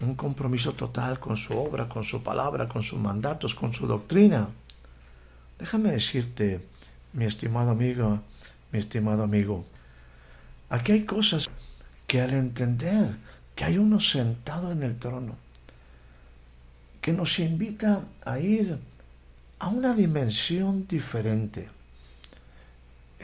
un 0.01 0.15
compromiso 0.15 0.73
total 0.75 1.19
con 1.19 1.37
su 1.37 1.57
obra, 1.57 1.89
con 1.89 2.05
su 2.05 2.23
palabra, 2.23 2.69
con 2.69 2.83
sus 2.83 2.99
mandatos, 2.99 3.55
con 3.55 3.73
su 3.73 3.87
doctrina. 3.87 4.49
Déjame 5.59 5.93
decirte, 5.93 6.61
mi 7.13 7.25
estimado 7.25 7.71
amigo, 7.71 8.21
mi 8.73 8.79
estimado 8.79 9.23
amigo, 9.23 9.65
aquí 10.69 10.93
hay 10.93 11.05
cosas 11.05 11.49
que 12.07 12.21
al 12.21 12.35
entender 12.35 13.17
que 13.55 13.65
hay 13.65 13.79
uno 13.79 14.01
sentado 14.01 14.71
en 14.71 14.83
el 14.83 14.99
trono, 14.99 15.37
que 17.01 17.13
nos 17.13 17.39
invita 17.39 18.05
a 18.25 18.39
ir 18.39 18.79
a 19.59 19.69
una 19.69 19.95
dimensión 19.95 20.87
diferente, 20.87 21.71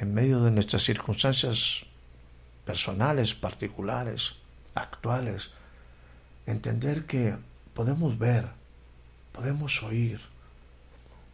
en 0.02 0.14
medio 0.14 0.42
de 0.42 0.50
nuestras 0.50 0.82
circunstancias 0.82 1.84
personales, 2.64 3.34
particulares, 3.34 4.32
actuales, 4.74 5.50
entender 6.44 7.06
que 7.06 7.36
podemos 7.72 8.18
ver, 8.18 8.48
podemos 9.30 9.80
oír, 9.84 10.20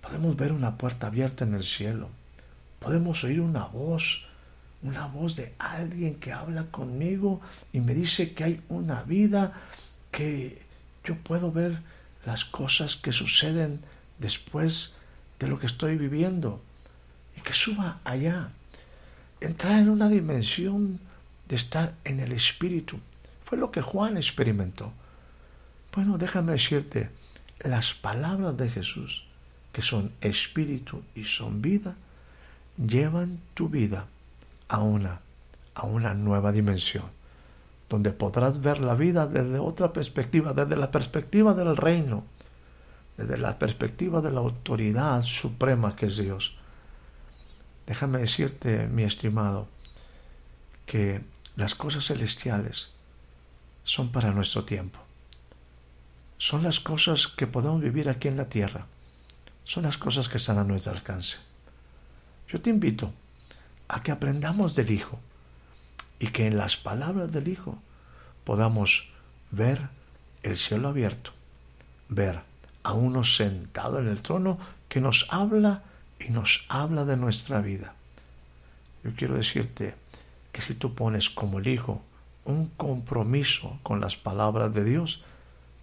podemos 0.02 0.36
ver 0.36 0.52
una 0.52 0.76
puerta 0.76 1.06
abierta 1.06 1.46
en 1.46 1.54
el 1.54 1.64
cielo, 1.64 2.10
podemos 2.78 3.24
oír 3.24 3.40
una 3.40 3.64
voz, 3.64 4.26
una 4.82 5.06
voz 5.06 5.36
de 5.36 5.54
alguien 5.58 6.16
que 6.16 6.34
habla 6.34 6.64
conmigo 6.64 7.40
y 7.72 7.80
me 7.80 7.94
dice 7.94 8.34
que 8.34 8.44
hay 8.44 8.62
una 8.68 9.02
vida 9.02 9.54
que 10.10 10.60
yo 11.04 11.16
puedo 11.16 11.50
ver 11.50 11.80
las 12.26 12.44
cosas 12.44 12.96
que 12.96 13.12
suceden 13.12 13.80
después 14.18 14.96
de 15.38 15.48
lo 15.48 15.58
que 15.58 15.66
estoy 15.66 15.96
viviendo 15.96 16.60
y 17.34 17.40
que 17.40 17.54
suba 17.54 18.00
allá. 18.04 18.50
Entrar 19.40 19.78
en 19.78 19.88
una 19.88 20.08
dimensión 20.08 20.98
de 21.48 21.56
estar 21.56 21.94
en 22.04 22.20
el 22.20 22.32
Espíritu. 22.32 22.98
Fue 23.44 23.56
lo 23.56 23.70
que 23.70 23.80
Juan 23.80 24.16
experimentó. 24.16 24.92
Bueno, 25.94 26.18
déjame 26.18 26.52
decirte, 26.52 27.10
las 27.60 27.94
palabras 27.94 28.56
de 28.56 28.68
Jesús, 28.68 29.24
que 29.72 29.82
son 29.82 30.12
espíritu 30.20 31.02
y 31.14 31.24
son 31.24 31.62
vida, 31.62 31.96
llevan 32.76 33.40
tu 33.54 33.68
vida 33.68 34.06
a 34.68 34.78
una, 34.78 35.20
a 35.74 35.86
una 35.86 36.14
nueva 36.14 36.52
dimensión, 36.52 37.04
donde 37.88 38.12
podrás 38.12 38.60
ver 38.60 38.80
la 38.80 38.94
vida 38.94 39.26
desde 39.26 39.58
otra 39.58 39.92
perspectiva, 39.92 40.52
desde 40.52 40.76
la 40.76 40.90
perspectiva 40.90 41.54
del 41.54 41.76
reino, 41.76 42.24
desde 43.16 43.38
la 43.38 43.58
perspectiva 43.58 44.20
de 44.20 44.30
la 44.30 44.40
autoridad 44.40 45.22
suprema 45.22 45.96
que 45.96 46.06
es 46.06 46.18
Dios. 46.18 46.57
Déjame 47.88 48.18
decirte, 48.18 48.86
mi 48.86 49.02
estimado, 49.04 49.66
que 50.84 51.22
las 51.56 51.74
cosas 51.74 52.04
celestiales 52.04 52.90
son 53.82 54.10
para 54.10 54.30
nuestro 54.30 54.66
tiempo. 54.66 54.98
Son 56.36 56.62
las 56.62 56.80
cosas 56.80 57.28
que 57.28 57.46
podemos 57.46 57.80
vivir 57.80 58.10
aquí 58.10 58.28
en 58.28 58.36
la 58.36 58.50
tierra. 58.50 58.84
Son 59.64 59.84
las 59.84 59.96
cosas 59.96 60.28
que 60.28 60.36
están 60.36 60.58
a 60.58 60.64
nuestro 60.64 60.92
alcance. 60.92 61.38
Yo 62.46 62.60
te 62.60 62.68
invito 62.68 63.10
a 63.88 64.02
que 64.02 64.12
aprendamos 64.12 64.74
del 64.74 64.90
Hijo 64.90 65.18
y 66.18 66.26
que 66.26 66.46
en 66.46 66.58
las 66.58 66.76
palabras 66.76 67.32
del 67.32 67.48
Hijo 67.48 67.80
podamos 68.44 69.08
ver 69.50 69.88
el 70.42 70.58
cielo 70.58 70.88
abierto, 70.88 71.30
ver 72.10 72.42
a 72.82 72.92
uno 72.92 73.24
sentado 73.24 73.98
en 73.98 74.08
el 74.08 74.20
trono 74.20 74.58
que 74.90 75.00
nos 75.00 75.26
habla 75.30 75.84
y 76.20 76.30
nos 76.30 76.66
habla 76.68 77.04
de 77.04 77.16
nuestra 77.16 77.60
vida. 77.60 77.94
Yo 79.04 79.12
quiero 79.14 79.34
decirte 79.34 79.94
que 80.52 80.60
si 80.60 80.74
tú 80.74 80.94
pones 80.94 81.30
como 81.30 81.58
el 81.58 81.68
Hijo 81.68 82.02
un 82.44 82.66
compromiso 82.68 83.78
con 83.82 84.00
las 84.00 84.16
palabras 84.16 84.72
de 84.72 84.84
Dios, 84.84 85.22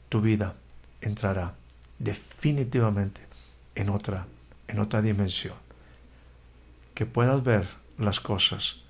tu 0.10 0.22
vida 0.22 0.56
entrará 1.02 1.54
definitivamente 2.00 3.22
en 3.76 3.90
otra, 3.90 4.28
en 4.68 4.80
otra 4.80 5.02
dimensión. 5.02 5.56
Que 6.94 7.06
puedas 7.06 7.44
ver 7.44 7.68
las 7.98 8.20
cosas 8.20 8.82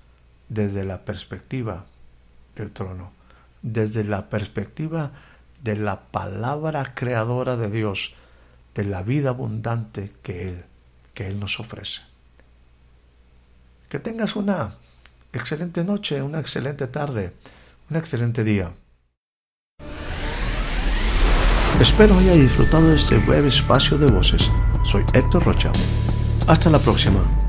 desde 0.48 0.84
la 0.84 1.04
perspectiva 1.04 1.84
del 2.54 2.70
trono, 2.70 3.12
desde 3.62 4.04
la 4.04 4.28
perspectiva 4.28 5.12
de 5.62 5.76
la 5.76 6.00
palabra 6.00 6.94
creadora 6.94 7.56
de 7.56 7.70
Dios, 7.70 8.14
de 8.74 8.84
la 8.84 9.02
vida 9.02 9.30
abundante 9.30 10.12
que 10.22 10.48
Él, 10.48 10.64
que 11.16 11.26
Él 11.26 11.40
nos 11.40 11.58
ofrece. 11.58 12.02
Que 13.88 13.98
tengas 13.98 14.36
una 14.36 14.74
excelente 15.32 15.82
noche, 15.82 16.20
una 16.22 16.38
excelente 16.40 16.86
tarde, 16.86 17.32
un 17.90 17.96
excelente 17.96 18.44
día. 18.44 18.70
Espero 21.80 22.18
haya 22.18 22.32
disfrutado 22.32 22.88
de 22.88 22.96
este 22.96 23.16
breve 23.18 23.48
espacio 23.48 23.96
de 23.96 24.10
voces. 24.10 24.50
Soy 24.84 25.04
Héctor 25.14 25.44
Rocha. 25.44 25.72
Hasta 26.46 26.70
la 26.70 26.78
próxima. 26.78 27.45